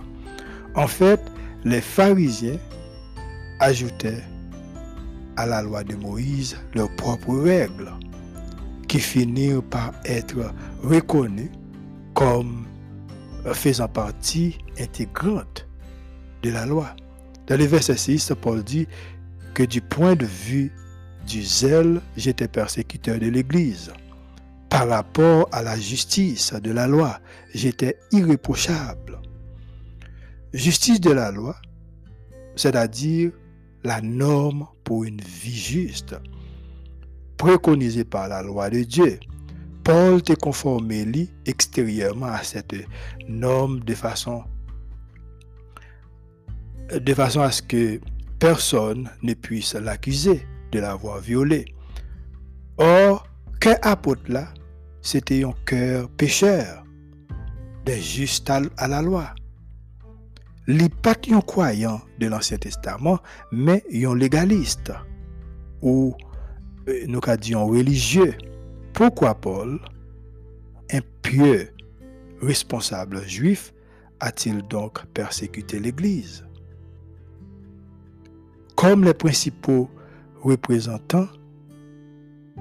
En 0.74 0.86
fait, 0.88 1.20
les 1.64 1.80
pharisiens 1.80 2.58
ajoutaient 3.60 4.22
à 5.36 5.46
la 5.46 5.62
loi 5.62 5.84
de 5.84 5.94
Moïse 5.96 6.56
leurs 6.74 6.94
propres 6.96 7.36
règles, 7.36 7.92
qui 8.88 9.00
finirent 9.00 9.62
par 9.62 9.92
être 10.04 10.52
reconnues 10.82 11.50
comme 12.14 12.66
faisant 13.52 13.88
partie 13.88 14.58
intégrante 14.78 15.66
de 16.42 16.50
la 16.50 16.66
loi. 16.66 16.94
Dans 17.46 17.58
le 17.58 17.64
verset 17.64 17.96
6, 17.96 18.32
Paul 18.40 18.62
dit 18.62 18.86
que 19.52 19.62
du 19.62 19.80
point 19.80 20.14
de 20.14 20.24
vue 20.26 20.72
du 21.26 21.42
zèle, 21.42 22.00
j'étais 22.16 22.48
persécuteur 22.48 23.18
de 23.18 23.26
l'Église. 23.26 23.92
Par 24.68 24.88
rapport 24.88 25.48
à 25.52 25.62
la 25.62 25.78
justice 25.78 26.52
de 26.52 26.70
la 26.70 26.86
loi, 26.86 27.20
j'étais 27.54 27.98
irréprochable. 28.12 29.20
Justice 30.52 31.00
de 31.00 31.10
la 31.10 31.30
loi, 31.30 31.56
c'est-à-dire 32.56 33.32
la 33.84 34.00
norme 34.00 34.66
pour 34.82 35.04
une 35.04 35.20
vie 35.20 35.56
juste, 35.56 36.16
préconisée 37.36 38.04
par 38.04 38.28
la 38.28 38.42
loi 38.42 38.70
de 38.70 38.82
Dieu. 38.82 39.20
Paul 39.84 40.22
te 40.22 40.32
conformé 40.32 41.28
extérieurement 41.44 42.26
à 42.26 42.42
cette 42.42 42.74
norme 43.28 43.80
de 43.80 43.94
façon, 43.94 44.44
de 46.90 47.14
façon 47.14 47.42
à 47.42 47.50
ce 47.50 47.60
que 47.62 48.00
personne 48.38 49.10
ne 49.22 49.34
puisse 49.34 49.74
l'accuser 49.74 50.46
de 50.72 50.80
l'avoir 50.80 51.20
violé. 51.20 51.66
Or, 52.78 53.26
qu'un 53.60 53.76
apôtre 53.82 54.22
là, 54.28 54.48
c'était 55.02 55.44
un 55.44 55.54
cœur 55.66 56.08
pécheur, 56.08 56.82
des 57.84 58.00
justes 58.00 58.48
à 58.48 58.88
la 58.88 59.02
loi 59.02 59.34
li 60.66 60.88
pas 60.88 61.14
un 61.30 61.40
croyant 61.40 62.00
de 62.18 62.26
l'Ancien 62.26 62.58
Testament, 62.58 63.18
mais 63.52 63.84
un 63.92 64.14
légaliste 64.14 64.92
ou 65.82 66.14
euh, 66.88 67.04
nous 67.06 67.20
disons 67.38 67.66
religieux. 67.66 68.34
Pourquoi 68.92 69.34
Paul, 69.34 69.80
un 70.92 71.00
pieux 71.22 71.70
responsable 72.40 73.26
juif, 73.26 73.74
a-t-il 74.20 74.62
donc 74.68 75.04
persécuté 75.08 75.80
l'Église? 75.80 76.44
Comme 78.76 79.04
les 79.04 79.14
principaux 79.14 79.90
représentants 80.42 81.28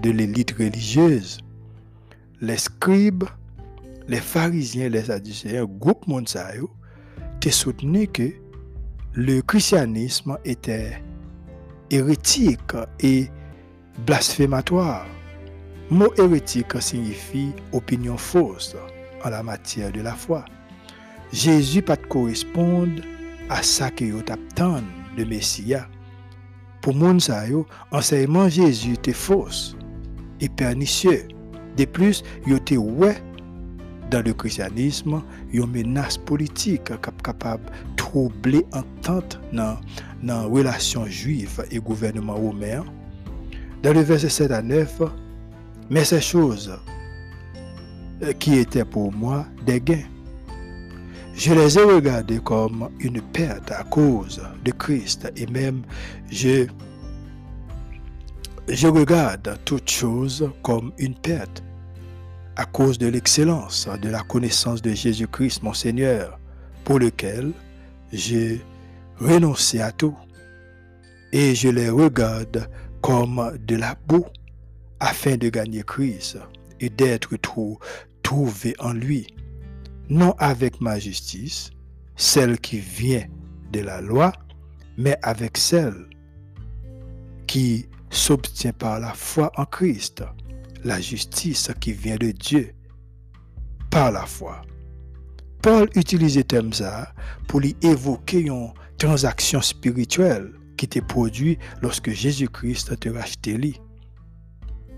de 0.02 0.10
l'élite 0.10 0.52
religieuse, 0.58 1.39
les 2.42 2.58
scribes, 2.58 3.26
les 4.08 4.20
pharisiens, 4.20 4.89
les 4.89 5.04
sadducéens, 5.04 5.66
groupe 5.66 6.08
Monsayo, 7.44 7.52
soutenu 7.52 8.08
que 8.08 8.34
le 9.16 9.42
christianisme 9.42 10.38
était 10.46 11.04
hérétique 11.90 12.60
et 13.02 13.28
blasphématoire. 14.06 15.06
Mot 15.90 16.14
hérétique 16.18 16.82
signifie 16.82 17.52
opinion 17.74 18.18
fausse 18.18 18.76
en 19.26 19.30
la 19.30 19.44
matière 19.44 19.92
de 19.92 20.02
la 20.02 20.14
foi. 20.14 20.46
Jésus 21.34 21.82
pas 21.82 21.98
correspondre 21.98 23.02
à 23.50 23.62
ça 23.62 23.92
que 23.92 24.06
yo 24.06 24.22
de 24.22 25.24
Messia. 25.26 25.88
Pour 26.82 26.96
moun 26.96 27.20
sa 27.20 27.48
yo, 27.48 27.66
enseignement 27.92 28.48
Jésus 28.48 28.94
était 28.94 29.14
fausse 29.14 29.76
et 30.40 30.50
pernicieux. 30.50 31.28
De 31.78 31.86
plus, 31.86 32.24
yo 32.48 32.60
te 32.60 32.76
ouais 32.76 33.22
dans 34.13 34.21
le 34.21 34.34
christianisme, 34.36 35.23
une 35.52 35.65
menace 35.71 36.19
politique 36.19 36.91
capable 37.23 37.65
de 37.65 37.95
troubler 37.95 38.63
entente 38.71 39.39
dans 39.52 39.80
la 40.23 40.43
relation 40.43 41.08
juive 41.08 41.65
et 41.71 41.80
gouvernement 41.80 42.36
romain. 42.36 42.86
Dans 43.82 43.91
le 43.91 44.02
verset 44.02 44.30
7 44.30 44.52
à 44.52 44.62
9, 44.62 45.02
mais 45.89 46.06
ces 46.06 46.21
choses 46.21 46.78
euh, 48.21 48.34
qui 48.34 48.60
étaient 48.60 48.86
pour 48.86 49.12
moi 49.12 49.47
des 49.65 49.82
gains, 49.82 50.06
je 51.36 51.52
les 51.56 51.80
ai 51.80 51.84
regardées 51.84 52.39
comme 52.39 52.89
une 52.99 53.19
perte 53.19 53.71
à 53.71 53.84
cause 53.84 54.43
de 54.63 54.71
Christ 54.73 55.34
et 55.36 55.47
même 55.47 55.82
je, 56.30 56.67
je 58.67 58.88
regarde 58.88 59.58
toutes 59.65 59.89
choses 59.89 60.47
comme 60.62 60.91
une 60.99 61.15
perte 61.15 61.63
à 62.56 62.66
cause 62.66 62.98
de 62.98 63.08
l'excellence 63.08 63.88
de 64.02 64.10
la 64.10 64.22
connaissance 64.22 64.82
de 64.82 64.92
Jésus-Christ, 64.92 65.63
mon 65.63 65.74
Seigneur, 65.74 66.39
pour 66.84 67.00
lequel 67.00 67.52
j'ai 68.12 68.62
renoncé 69.20 69.80
à 69.82 69.92
tout. 69.92 70.16
Et 71.32 71.56
je 71.56 71.70
les 71.70 71.89
regarde 71.89 72.70
comme 73.02 73.58
de 73.66 73.76
la 73.76 73.96
boue 74.08 74.26
afin 75.00 75.36
de 75.36 75.50
gagner 75.50 75.84
Christ 75.84 76.38
et 76.80 76.89
d'être 76.89 77.36
trouvé 78.22 78.76
en 78.80 78.94
lui, 78.94 79.28
non 80.10 80.36
avec 80.38 80.80
ma 80.80 81.00
justice, 81.00 81.72
celle 82.16 82.60
qui 82.60 82.80
vient 82.80 83.26
de 83.72 83.80
la 83.80 84.02
loi, 84.02 84.32
mais 84.98 85.18
avec 85.24 85.58
celle 85.58 86.08
qui 87.48 87.88
s'obtient 88.12 88.74
par 88.74 89.00
la 89.00 89.13
foi 89.13 89.52
en 89.58 89.66
Christ 89.66 90.24
la 90.84 91.00
justice 91.00 91.72
qui 91.80 91.93
vient 91.93 92.17
de 92.17 92.32
Dieu 92.32 92.74
par 93.89 94.12
la 94.12 94.26
foi. 94.26 94.62
Paul 95.62 95.89
utilisait 95.96 96.43
thème 96.43 96.74
ça 96.74 97.13
pour 97.48 97.62
évoquer 97.82 98.41
une 98.41 98.72
transaction 98.98 99.62
spirituelle 99.62 100.52
qui 100.78 100.86
était 100.86 101.02
produite 101.02 101.60
lorsque 101.82 102.10
Jésus-Christ 102.12 103.00
te 103.00 103.10
racheté. 103.10 103.74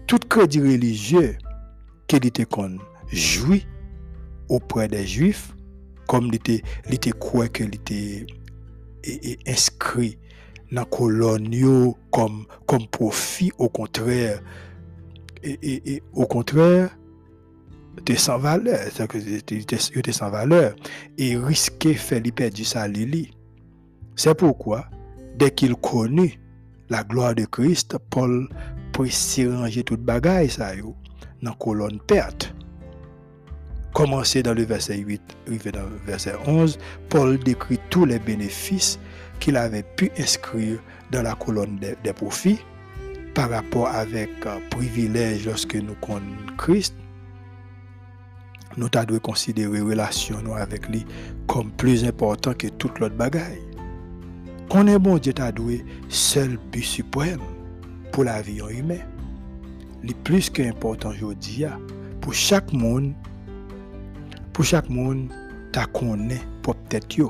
Tout 0.07 0.19
crédit 0.29 0.61
religieux 0.61 1.37
qu'il 2.07 2.25
était 2.25 2.45
qu'on 2.45 2.77
jouit 3.11 3.65
auprès 4.49 4.87
des 4.87 5.05
Juifs, 5.05 5.55
comme 6.07 6.27
il 6.27 6.35
était, 6.35 6.61
il 6.89 7.13
quoi 7.15 7.47
qu'il 7.47 7.73
était 7.75 8.25
inscrit 9.47 10.17
dans 10.71 10.85
colonne 10.85 11.93
comme, 12.11 12.45
comme 12.65 12.87
profit, 12.87 13.51
au 13.57 13.69
contraire, 13.69 14.41
et, 15.45 16.03
au 16.13 16.25
contraire, 16.25 16.89
t'es 18.03 18.15
sans 18.15 18.37
valeur, 18.37 18.79
t'es 19.45 20.11
sans 20.11 20.29
valeur, 20.29 20.75
et 21.17 21.37
risquer 21.37 21.93
faire 21.93 22.21
lui 22.21 22.31
perdre 22.31 22.57
sa 22.65 22.87
lili. 22.87 23.31
C'est 24.15 24.35
pourquoi, 24.35 24.85
dès 25.37 25.51
qu'il 25.51 25.75
connaît 25.75 26.39
la 26.89 27.03
gloire 27.03 27.35
de 27.35 27.45
Christ, 27.45 27.97
Paul 28.09 28.47
s'y 29.09 29.45
ranger 29.47 29.83
toute 29.83 30.01
bagaille 30.01 30.49
ça 30.49 30.75
yo, 30.75 30.95
dans 31.41 31.53
colonne 31.53 31.99
perte. 32.07 32.53
Commencé 33.93 34.43
dans 34.43 34.53
le 34.53 34.63
verset 34.63 34.97
8, 34.97 35.21
arrivé 35.47 35.71
dans 35.71 35.83
le 35.83 35.97
verset 36.05 36.33
11, 36.47 36.77
Paul 37.09 37.37
décrit 37.39 37.79
tous 37.89 38.05
les 38.05 38.19
bénéfices 38.19 38.99
qu'il 39.39 39.57
avait 39.57 39.83
pu 39.83 40.11
inscrire 40.17 40.79
dans 41.11 41.21
la 41.21 41.35
colonne 41.35 41.79
des, 41.79 42.13
profits 42.13 42.59
par 43.35 43.49
rapport 43.49 43.87
avec 43.89 44.29
un 44.45 44.61
privilège 44.71 45.45
lorsque 45.45 45.75
nous 45.75 45.93
connaissons 45.95 46.55
Christ. 46.57 46.95
Nous 48.77 48.89
devons 48.89 49.19
considérer 49.19 49.81
relation 49.81 50.37
avec 50.55 50.87
lui 50.89 51.05
comme 51.47 51.69
plus 51.71 52.05
important 52.05 52.53
que 52.53 52.67
toute 52.67 52.97
l'autre 52.99 53.15
bagaille. 53.15 53.61
Qu'on 54.69 54.87
est 54.87 54.97
bon 54.97 55.17
Dieu 55.17 55.33
t'a 55.33 55.51
doué 55.51 55.85
seul 56.09 56.57
but 56.71 56.83
suprême 56.83 57.41
pour 58.11 58.23
la 58.23 58.41
vie 58.41 58.61
humaine. 58.69 59.05
Le 60.01 60.13
plus 60.23 60.49
qu'important 60.49 61.09
aujourd'hui 61.09 61.65
pour 62.21 62.33
chaque 62.33 62.71
monde 62.73 63.13
pour 64.53 64.63
chaque 64.63 64.89
monde 64.89 65.29
t'a 65.73 65.85
connaît 65.87 66.41
pour 66.63 66.75
peut-être 66.75 67.29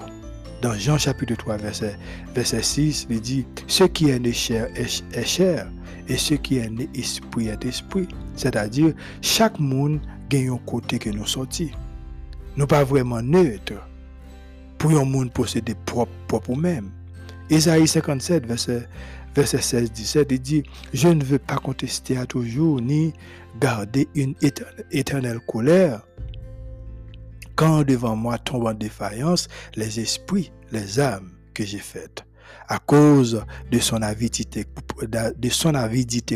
dans 0.61 0.73
Jean 0.73 0.97
chapitre 0.97 1.35
3 1.35 1.57
verset, 1.57 1.97
verset 2.33 2.61
6 2.61 3.07
il 3.09 3.21
dit 3.21 3.45
ce 3.67 3.83
qui 3.83 4.09
est 4.09 4.33
chair 4.33 4.67
est, 4.75 5.25
chair 5.25 5.67
et 6.07 6.17
ce 6.17 6.35
qui 6.35 6.57
est 6.57 6.69
né 6.69 6.89
esprit 6.93 7.47
est 7.47 7.65
esprit. 7.65 8.07
C'est-à-dire 8.35 8.93
chaque 9.21 9.59
monde 9.59 9.99
gagne 10.29 10.49
un 10.49 10.57
côté 10.57 10.99
que 10.99 11.09
nous 11.09 11.25
sortis 11.25 11.71
nous 12.57 12.67
pas 12.67 12.83
vraiment 12.83 13.21
neutre 13.21 13.73
pour 14.77 14.91
un 14.91 15.05
monde 15.05 15.31
posséder 15.31 15.75
propre 15.85 16.11
propre 16.27 16.55
même. 16.55 16.91
Isaïe 17.49 17.87
57, 17.87 18.45
verset, 18.45 18.87
verset 19.35 19.61
16, 19.61 19.91
17, 19.91 20.27
il 20.31 20.39
dit, 20.39 20.63
je 20.93 21.07
ne 21.07 21.23
veux 21.23 21.39
pas 21.39 21.57
contester 21.57 22.17
à 22.17 22.25
toujours 22.25 22.81
ni 22.81 23.13
garder 23.59 24.07
une 24.15 24.35
éternelle 24.91 25.39
colère. 25.47 26.01
Quand 27.55 27.83
devant 27.83 28.15
moi 28.15 28.37
tombent 28.37 28.67
en 28.67 28.73
défaillance 28.73 29.47
les 29.75 29.99
esprits, 29.99 30.51
les 30.71 30.99
âmes 30.99 31.31
que 31.53 31.63
j'ai 31.63 31.79
faites, 31.79 32.24
à 32.67 32.79
cause 32.79 33.43
de 33.71 33.79
son 33.79 34.01
avidité, 34.01 34.65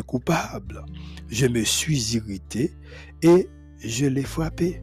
coupable, 0.02 0.86
je 1.30 1.46
me 1.48 1.64
suis 1.64 2.16
irrité 2.16 2.74
et 3.22 3.48
je 3.80 4.06
l'ai 4.06 4.24
frappé. 4.24 4.80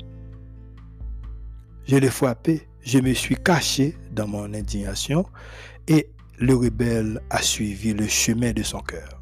Je 1.87 1.97
l'ai 1.97 2.11
frappé, 2.11 2.69
je 2.83 2.99
me 2.99 3.15
suis 3.15 3.37
caché 3.37 3.97
dans 4.13 4.27
mon 4.27 4.53
indignation 4.55 5.25
et 5.87 6.11
le 6.39 6.55
rebelle 6.55 7.21
a 7.31 7.41
suivi 7.43 7.95
le 7.95 8.07
chemin 8.09 8.53
de 8.53 8.63
son 8.63 8.81
cœur. 8.81 9.21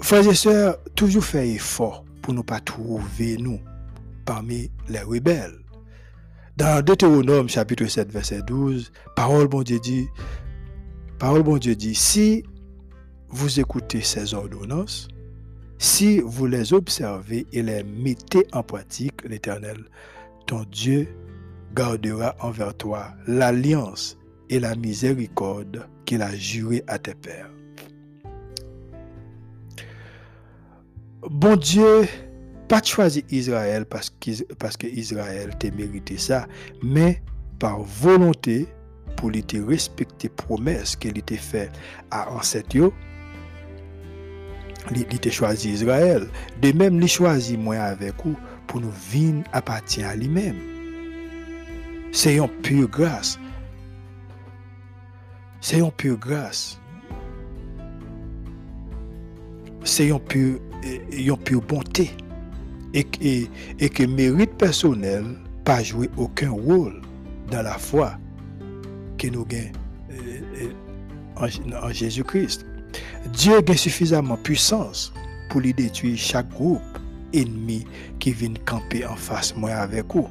Frères 0.00 0.28
et 0.28 0.34
sœurs, 0.34 0.78
toujours 0.94 1.24
faire 1.24 1.42
effort 1.42 2.04
pour 2.22 2.34
ne 2.34 2.42
pas 2.42 2.60
trouver 2.60 3.36
nous 3.36 3.60
parmi 4.24 4.70
les 4.88 5.00
rebelles. 5.00 5.58
Dans 6.58 6.84
Deutéronome 6.84 7.48
chapitre 7.48 7.86
7 7.86 8.10
verset 8.10 8.42
12, 8.42 8.90
parole 9.14 9.46
bon 9.46 9.62
Dieu 9.62 9.78
dit, 9.78 10.08
parole 11.20 11.44
bon 11.44 11.56
Dieu 11.56 11.76
dit, 11.76 11.94
si 11.94 12.42
vous 13.28 13.60
écoutez 13.60 14.00
ces 14.00 14.34
ordonnances, 14.34 15.06
si 15.78 16.18
vous 16.18 16.46
les 16.46 16.72
observez 16.72 17.46
et 17.52 17.62
les 17.62 17.84
mettez 17.84 18.44
en 18.50 18.64
pratique, 18.64 19.22
l'Éternel, 19.22 19.84
ton 20.48 20.64
Dieu 20.64 21.06
gardera 21.76 22.34
envers 22.40 22.74
toi 22.74 23.12
l'alliance 23.28 24.18
et 24.50 24.58
la 24.58 24.74
miséricorde 24.74 25.86
qu'il 26.06 26.22
a 26.22 26.34
juré 26.34 26.82
à 26.88 26.98
tes 26.98 27.14
pères. 27.14 27.52
Bon 31.22 31.54
Dieu, 31.54 32.08
pas 32.68 32.82
choisi 32.82 33.24
Israël 33.30 33.86
parce 33.86 34.10
que, 34.10 34.86
Israël 34.86 35.50
t'a 35.58 35.70
mérité 35.70 36.18
ça, 36.18 36.46
mais 36.82 37.22
par 37.58 37.80
volonté 37.82 38.66
pour 39.16 39.30
lui 39.30 39.44
respecter 39.66 40.28
promesse 40.28 40.94
qu'il 40.94 41.18
était 41.18 41.36
fait 41.36 41.70
à 42.10 42.30
ancêtre 42.30 42.92
il 44.94 45.02
était 45.02 45.30
choisi 45.30 45.70
Israël. 45.70 46.28
De 46.62 46.72
même, 46.72 47.00
il 47.00 47.08
choisi 47.08 47.56
moi 47.56 47.76
avec 47.76 48.14
vous 48.24 48.36
pour 48.66 48.80
nous 48.80 48.92
venir 49.10 49.44
appartient 49.52 50.02
à 50.02 50.14
lui-même. 50.14 50.56
C'est 52.12 52.36
une 52.36 52.48
pure 52.48 52.88
grâce. 52.88 53.38
C'est 55.60 55.78
une 55.78 55.92
pure 55.92 56.18
grâce. 56.18 56.80
C'est 59.84 60.10
pure, 60.26 60.58
une 61.12 61.36
pure 61.38 61.62
bonté. 61.62 62.10
Et, 62.94 63.06
et, 63.20 63.50
et, 63.78 63.88
que 63.88 64.04
mérite 64.04 64.54
personnel 64.54 65.24
pas 65.64 65.82
jouer 65.82 66.08
aucun 66.16 66.50
rôle 66.50 67.02
dans 67.50 67.62
la 67.62 67.76
foi 67.76 68.12
que 69.18 69.26
nous 69.26 69.44
gagnons 69.44 69.72
euh, 70.10 70.70
euh, 71.42 71.82
en, 71.82 71.92
Jésus-Christ. 71.92 72.64
Dieu 73.32 73.60
a 73.66 73.76
suffisamment 73.76 74.36
puissance 74.36 75.12
pour 75.50 75.60
lui 75.60 75.74
détruire 75.74 76.16
chaque 76.16 76.48
groupe 76.50 76.80
ennemi 77.32 77.84
qui 78.18 78.32
vient 78.32 78.54
camper 78.64 79.04
en 79.04 79.16
face 79.16 79.54
moi 79.56 79.70
avec 79.72 80.06
vous. 80.14 80.28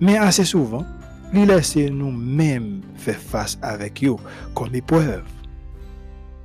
Mais 0.00 0.16
assez 0.16 0.44
souvent, 0.44 0.84
lui 1.32 1.44
laisser 1.44 1.90
nous-mêmes 1.90 2.80
faire 2.96 3.18
face 3.18 3.58
avec 3.62 4.04
eux 4.04 4.16
comme 4.54 4.74
épreuve 4.74 5.24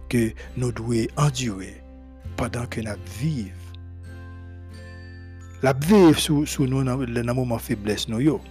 que 0.09 0.31
nous 0.57 0.71
devons 0.71 1.07
endurer 1.17 1.81
pendant 2.35 2.65
que 2.65 2.81
nous 2.81 2.89
vivons. 3.19 3.62
La 5.63 5.73
vivre 5.73 6.19
sous, 6.19 6.45
sous 6.45 6.67
nous 6.67 6.83
dans 6.83 6.97
le 6.97 7.33
moment 7.33 7.57
faiblesse 7.57 8.07
nous 8.07 8.19
yo. 8.19 8.41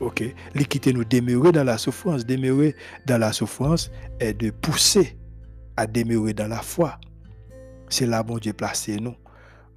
OK, 0.00 0.22
li 0.54 0.66
quitter 0.66 0.92
nous 0.92 1.04
demeurer 1.04 1.50
dans 1.52 1.64
la 1.64 1.78
souffrance, 1.78 2.26
demeurer 2.26 2.76
dans 3.06 3.18
la 3.18 3.32
souffrance 3.32 3.90
et 4.20 4.34
de 4.34 4.50
pousser 4.50 5.16
à 5.76 5.86
demeurer 5.86 6.34
dans 6.34 6.48
la 6.48 6.60
foi. 6.60 6.98
C'est 7.88 8.06
là 8.06 8.22
bon 8.22 8.38
Dieu 8.38 8.52
placé 8.52 8.96
nous. 8.96 9.14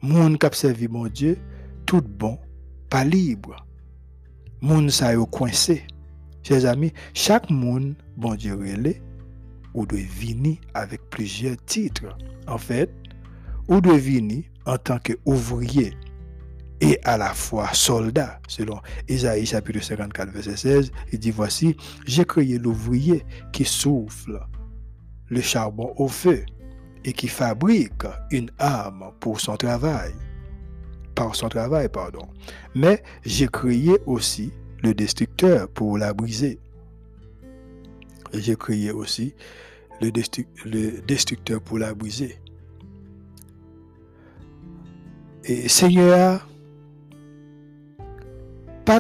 Monde 0.02 0.38
qui 0.38 0.58
servi 0.58 0.88
mon 0.90 1.08
Dieu, 1.08 1.38
tout 1.86 2.02
bon, 2.02 2.38
pas 2.90 3.06
libre 3.06 3.56
moun 4.62 4.90
sa 4.90 5.14
yo 5.14 5.26
coincé. 5.26 5.84
Chers 6.44 6.66
amis, 6.66 6.94
chaque 7.14 7.50
monde, 7.50 7.96
bon 8.18 8.36
Dieu 8.36 8.56
relais, 8.56 9.02
ou 9.74 9.86
doit 9.86 10.00
venir 10.20 10.58
avec 10.74 11.02
plusieurs 11.10 11.58
titres. 11.66 12.16
En 12.48 12.58
fait, 12.58 12.92
ou 13.68 13.82
doit 13.82 13.98
venir 13.98 14.44
en 14.66 14.78
tant 14.78 14.98
qu'ouvrier 15.00 15.94
et 16.82 17.00
à 17.04 17.18
la 17.18 17.34
fois 17.34 17.70
soldat, 17.74 18.40
selon 18.48 18.80
Isaïe 19.08 19.46
chapitre 19.46 19.82
54, 19.82 20.30
verset 20.32 20.58
16, 20.58 20.92
il 21.14 21.20
dit, 21.20 21.32
voici, 21.32 21.78
j'ai 22.06 22.26
créé 22.26 22.58
l'ouvrier 22.58 23.24
qui 23.54 23.64
souffle 23.66 24.40
le 25.30 25.42
charbon 25.42 25.94
au 25.98 26.08
feu 26.08 26.44
et 27.06 27.14
qui 27.14 27.28
fabrique 27.28 28.04
une 28.32 28.50
arme 28.60 29.12
pour 29.20 29.40
son 29.40 29.56
travail 29.56 30.12
par 31.16 31.36
son 31.36 31.50
travail, 31.50 31.90
pardon. 31.90 32.28
Mais 32.76 33.04
j'ai 33.24 33.48
créé 33.48 33.98
aussi 34.06 34.52
le 34.82 34.94
destructeur 34.94 35.68
pour 35.70 35.98
la 35.98 36.14
briser. 36.14 36.60
J'ai 38.34 38.56
créé 38.56 38.92
aussi 38.92 39.36
le, 40.02 40.10
destructeur 41.02 41.62
pour 41.62 41.80
la 41.80 41.94
briser. 41.94 42.38
Et 45.44 45.68
Seigneur, 45.68 46.48
pas 48.92 49.00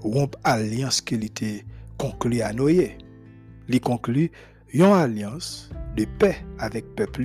rompe 0.00 0.36
alliance 0.44 1.00
qu'il 1.00 1.24
était 1.24 1.64
conclu 1.98 2.42
à 2.42 2.52
Noé. 2.52 2.96
Il 3.68 3.80
conclut 3.80 4.30
une 4.72 4.82
alliance 4.82 5.68
de 5.96 6.04
paix 6.04 6.36
avec 6.60 6.84
peuple 6.94 7.24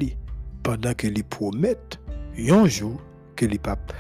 pendant 0.64 0.96
que 0.96 1.06
lui 1.06 1.22
promettent 1.22 2.00
un 2.40 2.66
jour 2.66 3.00
que 3.36 3.46
les 3.46 3.60
pape 3.60 3.94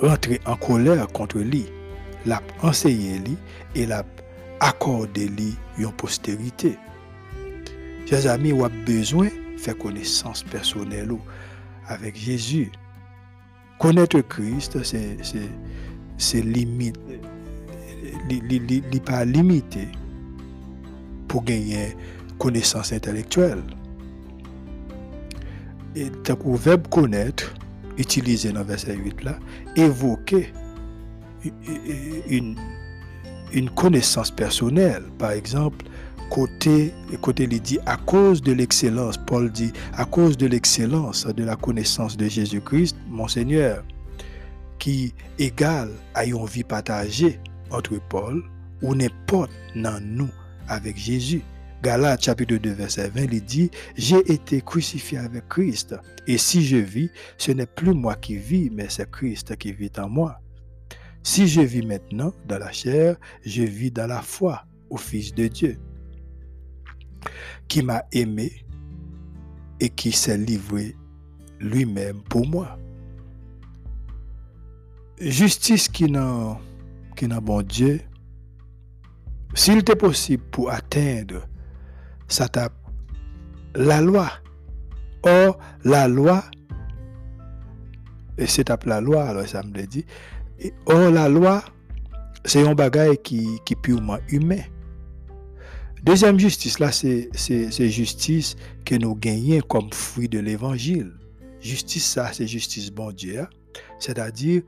rentrer 0.00 0.40
en 0.46 0.56
colère 0.56 1.06
contre 1.06 1.38
lui, 1.38 1.66
l'a 2.26 2.42
enseigné 2.62 3.20
lui 3.20 3.36
et 3.76 3.86
l'a 3.86 4.04
accordé 4.58 5.28
lui 5.28 5.54
une 5.78 5.92
postérité. 5.92 6.76
Chers 8.06 8.26
amis, 8.26 8.50
vous 8.50 8.64
avez 8.64 8.82
besoin 8.84 9.26
de 9.28 9.60
faire 9.60 9.78
connaissance 9.78 10.42
personnelle 10.42 11.12
avec 11.86 12.16
Jésus. 12.16 12.72
Connaître 13.78 14.20
Christ, 14.22 14.82
c'est 14.82 15.18
limite, 16.34 16.98
n'est 18.28 19.00
pas 19.00 19.24
limité 19.24 19.88
pour 21.28 21.44
gagner 21.44 21.96
connaissance 22.38 22.92
intellectuelle. 22.92 23.62
et 25.96 26.04
le 26.04 26.56
verbe 26.56 26.86
connaître, 26.88 27.54
utilisé 27.96 28.52
dans 28.52 28.62
verset 28.62 28.94
8 28.94 29.24
là, 29.24 29.38
évoquer 29.76 30.52
une, 32.28 32.56
une 33.52 33.70
connaissance 33.70 34.30
personnelle. 34.30 35.04
Par 35.18 35.32
exemple, 35.32 35.86
côté, 36.30 36.92
côté 37.20 37.48
il 37.50 37.60
dit 37.60 37.78
à 37.86 37.96
cause 37.96 38.42
de 38.42 38.52
l'excellence, 38.52 39.16
Paul 39.18 39.50
dit 39.50 39.72
à 39.94 40.04
cause 40.04 40.36
de 40.36 40.46
l'excellence 40.46 41.26
de 41.26 41.44
la 41.44 41.56
connaissance 41.56 42.16
de 42.16 42.28
Jésus-Christ, 42.28 42.96
mon 43.08 43.28
Seigneur, 43.28 43.82
qui 44.78 45.14
égale 45.38 45.90
à 46.14 46.24
une 46.24 46.46
vie 46.46 46.64
partagée 46.64 47.40
entre 47.70 47.98
Paul 48.08 48.42
ou 48.82 48.94
n'importe 48.94 49.50
dans 49.74 50.00
nous 50.00 50.30
avec 50.68 50.96
Jésus. 50.96 51.42
Galates 51.82 52.24
chapitre 52.24 52.56
2 52.56 52.70
verset 52.72 53.08
20, 53.08 53.32
il 53.32 53.44
dit, 53.44 53.70
j'ai 53.96 54.18
été 54.32 54.60
crucifié 54.60 55.18
avec 55.18 55.48
Christ, 55.48 55.94
et 56.26 56.36
si 56.36 56.64
je 56.64 56.76
vis, 56.76 57.10
ce 57.36 57.52
n'est 57.52 57.66
plus 57.66 57.94
moi 57.94 58.16
qui 58.16 58.36
vis, 58.36 58.68
mais 58.70 58.86
c'est 58.88 59.08
Christ 59.10 59.56
qui 59.56 59.72
vit 59.72 59.92
en 59.96 60.08
moi. 60.08 60.40
Si 61.22 61.46
je 61.46 61.60
vis 61.60 61.82
maintenant 61.82 62.32
dans 62.46 62.58
la 62.58 62.72
chair, 62.72 63.16
je 63.44 63.62
vis 63.62 63.92
dans 63.92 64.08
la 64.08 64.22
foi 64.22 64.64
au 64.90 64.96
Fils 64.96 65.32
de 65.32 65.46
Dieu, 65.46 65.78
qui 67.68 67.82
m'a 67.82 68.02
aimé 68.10 68.50
et 69.78 69.88
qui 69.88 70.10
s'est 70.10 70.38
livré 70.38 70.96
lui-même 71.60 72.22
pour 72.28 72.46
moi. 72.46 72.76
Justice 75.20 75.88
qui 75.88 76.10
n'a 76.10 76.58
qui 77.16 77.26
n'a 77.26 77.40
bon 77.40 77.62
Dieu, 77.62 78.00
s'il 79.54 79.78
était 79.78 79.96
possible 79.96 80.44
pour 80.50 80.70
atteindre 80.70 81.42
ça 82.28 82.48
tape 82.48 82.74
la 83.74 84.00
loi. 84.00 84.30
Or, 85.24 85.58
la 85.84 86.06
loi, 86.06 86.44
et 88.36 88.46
c'est 88.46 88.68
la 88.86 89.00
loi, 89.00 89.24
alors 89.24 89.48
ça 89.48 89.62
me 89.62 89.86
dit, 89.86 90.04
or 90.86 91.10
la 91.10 91.28
loi, 91.28 91.64
c'est 92.44 92.66
un 92.66 92.74
bagage 92.74 93.16
qui, 93.24 93.58
qui 93.64 93.74
purement 93.74 94.18
humain. 94.28 94.62
Deuxième 96.04 96.38
justice, 96.38 96.78
là, 96.78 96.92
c'est 96.92 97.90
justice 97.90 98.54
que 98.84 98.94
nous 98.94 99.16
gagnons 99.16 99.60
comme 99.62 99.92
fruit 99.92 100.28
de 100.28 100.38
l'évangile. 100.38 101.12
Justice, 101.60 102.06
ça, 102.06 102.32
c'est 102.32 102.46
justice 102.46 102.92
bon 102.92 103.10
Dieu. 103.10 103.40
Hein. 103.40 103.48
C'est-à-dire 103.98 104.62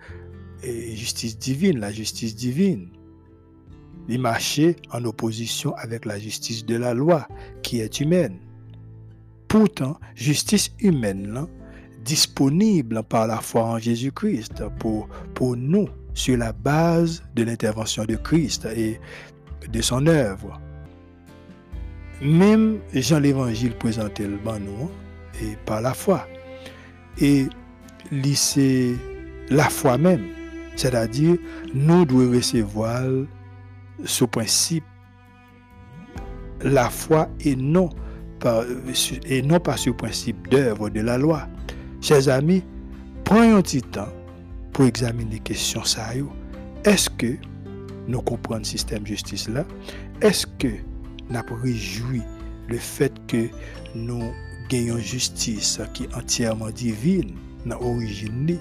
justice 0.62 1.38
divine, 1.38 1.78
la 1.78 1.92
justice 1.92 2.34
divine. 2.34 2.88
Il 4.08 4.20
marchait 4.20 4.76
en 4.92 5.04
opposition 5.04 5.74
avec 5.76 6.04
la 6.04 6.18
justice 6.18 6.64
de 6.66 6.76
la 6.76 6.94
loi, 6.94 7.28
qui 7.62 7.80
est 7.80 8.00
humaine. 8.00 8.38
Pourtant, 9.48 9.98
justice 10.14 10.70
humaine, 10.80 11.46
disponible 12.04 13.02
par 13.02 13.26
la 13.26 13.38
foi 13.38 13.64
en 13.64 13.78
Jésus-Christ 13.78 14.62
pour, 14.78 15.08
nous, 15.56 15.88
sur 16.14 16.36
la 16.36 16.52
base 16.52 17.22
de 17.34 17.44
l'intervention 17.44 18.04
de 18.04 18.16
Christ 18.16 18.66
et 18.74 18.98
de 19.70 19.80
son 19.80 20.06
œuvre. 20.06 20.60
Même 22.22 22.80
Jean 22.92 23.18
l'Évangile 23.18 23.76
présentait 23.76 24.26
le 24.26 24.38
nous, 24.58 24.90
et 25.42 25.56
par 25.66 25.80
la 25.80 25.94
foi. 25.94 26.26
Et 27.20 27.46
c'est 28.34 28.94
la 29.50 29.68
foi 29.68 29.98
même, 29.98 30.26
c'est-à-dire 30.80 31.36
nous 31.74 32.06
devons 32.06 32.32
recevoir 32.34 33.02
ce 34.04 34.24
principe 34.24 34.84
la 36.62 36.88
foi 36.88 37.28
et 37.40 37.54
non 37.54 37.90
pas, 38.38 38.64
et 39.26 39.42
non 39.42 39.60
pas 39.60 39.76
ce 39.76 39.90
principe 39.90 40.48
d'œuvre 40.48 40.88
de 40.88 41.00
la 41.00 41.18
loi. 41.18 41.46
Chers 42.00 42.30
amis, 42.30 42.64
prenons 43.24 43.56
un 43.56 43.62
petit 43.62 43.82
temps 43.82 44.08
pour 44.72 44.86
examiner 44.86 45.32
les 45.32 45.38
questions 45.40 45.84
ça. 45.84 46.12
Est-ce 46.84 47.10
que 47.10 47.36
nous 48.08 48.22
comprenons 48.22 48.60
le 48.60 48.64
système 48.64 49.02
de 49.02 49.08
justice 49.08 49.48
là? 49.50 49.66
Est-ce 50.22 50.46
que 50.46 50.72
nous 51.28 51.40
réjoui 51.62 52.22
le 52.68 52.78
fait 52.78 53.12
que 53.26 53.48
nous 53.94 54.32
gagnons 54.70 54.98
justice 54.98 55.78
qui 55.92 56.04
est 56.04 56.14
entièrement 56.14 56.70
divine 56.70 57.34
dans 57.66 57.78
l'origine? 57.80 58.58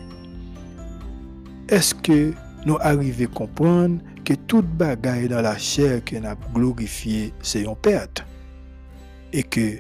Est-ce 1.70 1.94
que 1.94 2.34
nous 2.66 2.78
arrivons 2.82 3.26
à 3.26 3.28
comprendre 3.28 4.02
que 4.26 4.34
toute 4.34 4.66
bagaille 4.66 5.28
dans 5.28 5.42
la 5.42 5.58
chair 5.58 6.04
que 6.04 6.16
nous 6.16 6.30
glorifié, 6.54 7.32
c'est 7.42 7.62
une 7.62 7.76
perte? 7.76 8.26
Et 9.34 9.44
que 9.44 9.78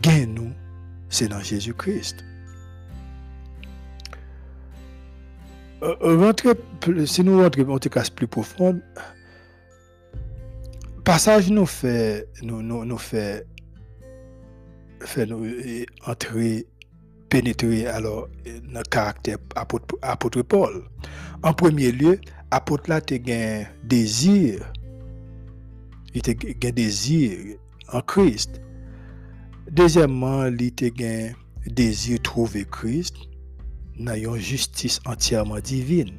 gain 0.00 0.26
nous, 0.26 0.52
c'est 1.10 1.28
dans 1.28 1.40
Jésus-Christ. 1.40 2.24
Euh, 5.82 6.32
si 7.04 7.22
nous 7.22 7.42
rentrons 7.42 7.74
en 7.74 7.78
cas 7.78 8.08
plus 8.14 8.26
profond, 8.26 8.80
passage 11.04 11.50
nous 11.50 11.66
fait, 11.66 12.26
fait, 12.98 13.46
nous 15.26 15.46
entrer, 16.06 16.66
pénétrer 17.28 17.86
alors 17.86 18.28
dans 18.72 18.80
le 18.80 18.84
caractère 18.84 19.38
apôtre, 19.54 20.42
Paul. 20.42 20.84
En 21.42 21.52
premier 21.52 21.92
lieu, 21.92 22.20
apôtre 22.50 22.90
là 22.90 23.00
te 23.00 23.14
gen 23.14 23.66
désir. 23.84 24.72
Il 26.14 26.22
te 26.22 26.30
gen 26.30 26.72
désir 26.72 27.56
en 27.92 28.00
Christ. 28.00 28.60
Deuxièmement 29.70 30.46
il 30.46 30.72
te 30.72 30.86
gen 30.86 31.34
désir 31.66 32.20
trouver 32.22 32.64
Christ 32.70 33.16
dans 33.98 34.14
une 34.14 34.36
justice 34.36 35.00
entièrement 35.06 35.58
divine. 35.58 36.14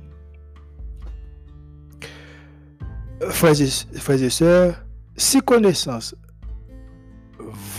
Frères 3.29 3.59
et, 3.61 4.29
sœurs 4.29 4.83
si 5.15 5.41
connaissance 5.41 6.15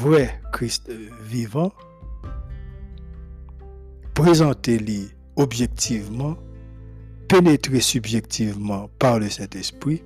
vrai 0.01 0.41
Christ 0.53 0.91
vivant 1.22 1.72
présentez-lui 4.19 5.11
objectivement 5.37 6.37
pénétrer 7.29 7.79
subjectivement 7.79 8.91
par 8.99 9.21
le 9.21 9.31
Saint-Esprit, 9.31 10.03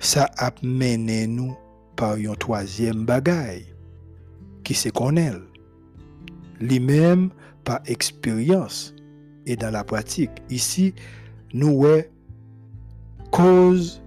ça 0.00 0.28
a 0.36 0.50
nous 0.62 1.56
par 1.94 2.14
un 2.14 2.34
troisième 2.34 3.06
bagaille, 3.06 3.66
qui 4.64 4.74
se 4.74 4.88
connaît. 4.88 5.30
Lui-même 6.60 7.30
par 7.62 7.78
expérience 7.86 8.96
et 9.46 9.54
dans 9.54 9.70
la 9.70 9.84
pratique. 9.84 10.32
Ici, 10.50 10.92
nous 11.54 11.86
avons 11.86 12.02
cause 13.30 14.02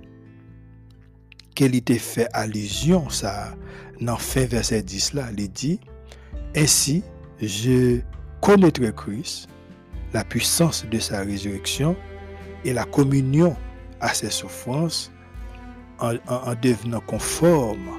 qu'elle 1.56 1.76
était 1.76 1.98
fait 1.98 2.28
allusion, 2.34 3.10
ça, 3.10 3.56
dans 4.02 4.18
fin 4.18 4.44
verset 4.44 4.84
10 4.84 5.14
là, 5.14 5.30
il 5.38 5.50
dit, 5.50 5.80
ainsi, 6.58 7.04
je 7.42 8.02
connaîtrai 8.42 8.94
Christ, 8.96 9.48
la 10.14 10.24
puissance 10.24 10.86
de 10.90 11.00
sa 11.00 11.22
résurrection 11.22 11.96
et 12.66 12.74
la 12.74 12.86
communion 12.86 13.56
à 14.02 14.14
ses 14.14 14.30
souffrances 14.30 15.12
en, 16.00 16.14
devenant 16.62 17.02
conforme 17.02 17.90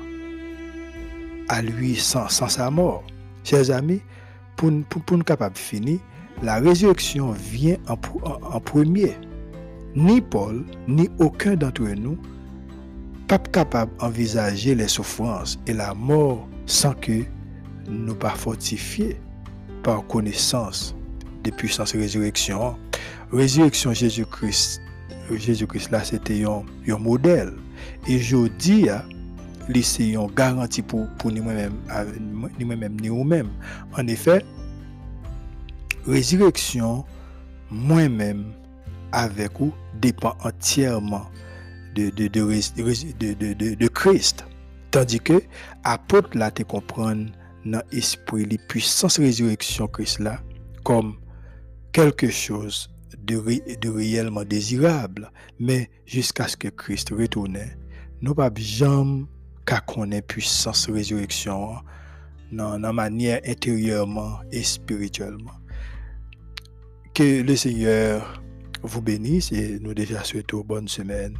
à 1.49 1.63
lui 1.63 1.97
sans, 1.97 2.29
sa 2.29 2.71
mort. 2.71 3.05
Chers 3.45 3.71
amis, 3.71 4.01
pour, 4.57 4.71
pour, 4.89 5.03
pour 5.03 5.19
nous 5.19 5.25
capables 5.25 5.55
de 5.55 5.59
finir, 5.59 5.99
la 6.43 6.57
résurrection 6.57 7.33
vient 7.33 7.77
en, 7.89 7.99
en, 8.23 8.61
premier. 8.61 9.17
Ni 9.95 10.21
Paul, 10.21 10.65
ni 10.87 11.09
aucun 11.19 11.57
d'entre 11.57 11.83
nous, 11.83 12.19
pas 13.29 13.39
capable 13.39 13.93
d'envisager 13.99 14.75
les 14.75 14.89
souffrances 14.89 15.59
et 15.67 15.73
la 15.73 15.95
mort 15.95 16.49
sans 16.67 16.95
que 16.95 17.25
nous 17.89 18.15
pas 18.15 18.31
fortifiés 18.31 19.21
par 19.83 20.07
connaissance 20.07 20.95
des 21.43 21.51
puissances 21.53 21.93
résurrection 21.93 22.77
résurrection 23.33 23.93
Jésus-Christ, 23.93 24.81
Jésus-Christ 25.31 25.91
là, 25.91 26.03
c'était 26.05 26.45
un, 26.45 26.99
modèle. 26.99 27.53
Et 28.09 28.19
je 28.19 28.49
dis, 28.59 28.89
c'est 29.83 30.09
une 30.09 30.27
garantie 30.35 30.83
pour, 30.83 31.07
pour 31.19 31.31
nous-mêmes, 31.31 31.75
nous-mêmes, 32.59 32.97
nous-mêmes. 33.01 33.51
En 33.97 34.07
effet, 34.07 34.45
résurrection, 36.07 37.05
moi-même, 37.71 38.53
avec 39.13 39.59
vous, 39.59 39.73
dépend 40.01 40.37
entièrement 40.45 41.27
de, 41.95 42.11
de, 42.11 42.29
de, 42.29 43.75
de, 43.75 43.89
Christ. 43.89 44.45
Tandis 44.91 45.21
que, 45.21 45.43
apôtre 45.85 46.37
là, 46.37 46.51
te 46.51 46.63
comprendre 46.63 47.27
dans 47.65 47.83
l'esprit, 47.93 48.45
les 48.45 48.59
puissances 48.59 49.19
résurrection 49.19 49.87
Christ 49.89 50.21
là, 50.21 50.41
comme 50.85 51.17
quelque 51.93 52.31
chose 52.31 52.89
de, 53.19 53.89
réellement 53.89 54.45
désirable, 54.45 55.31
mais 55.59 55.91
jusqu'à 56.07 56.49
ce 56.49 56.57
que 56.57 56.69
Christ 56.69 57.11
retourne, 57.11 57.59
nous 58.23 58.35
pas 58.35 58.51
jamais 58.57 59.25
qu'à 59.67 59.81
connaître 59.81 60.29
puissance 60.29 60.89
résurrection 60.89 61.77
dans 62.53 62.79
la 62.79 62.93
manière 62.93 63.41
intérieurement 63.47 64.41
et 64.51 64.63
spirituellement. 64.63 65.55
Que 67.15 67.43
le 67.43 67.57
Seigneur 67.57 68.43
vous 68.83 69.03
bénisse 69.03 69.53
et 69.53 69.79
nous 69.81 69.95
déjà 69.95 70.25
souhaitons 70.25 70.61
bonne 70.61 70.89
semaine. 70.89 71.37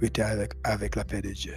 Restez 0.00 0.22
avec 0.22 0.96
la 0.96 1.04
paix 1.04 1.22
de 1.22 1.30
Dieu. 1.30 1.54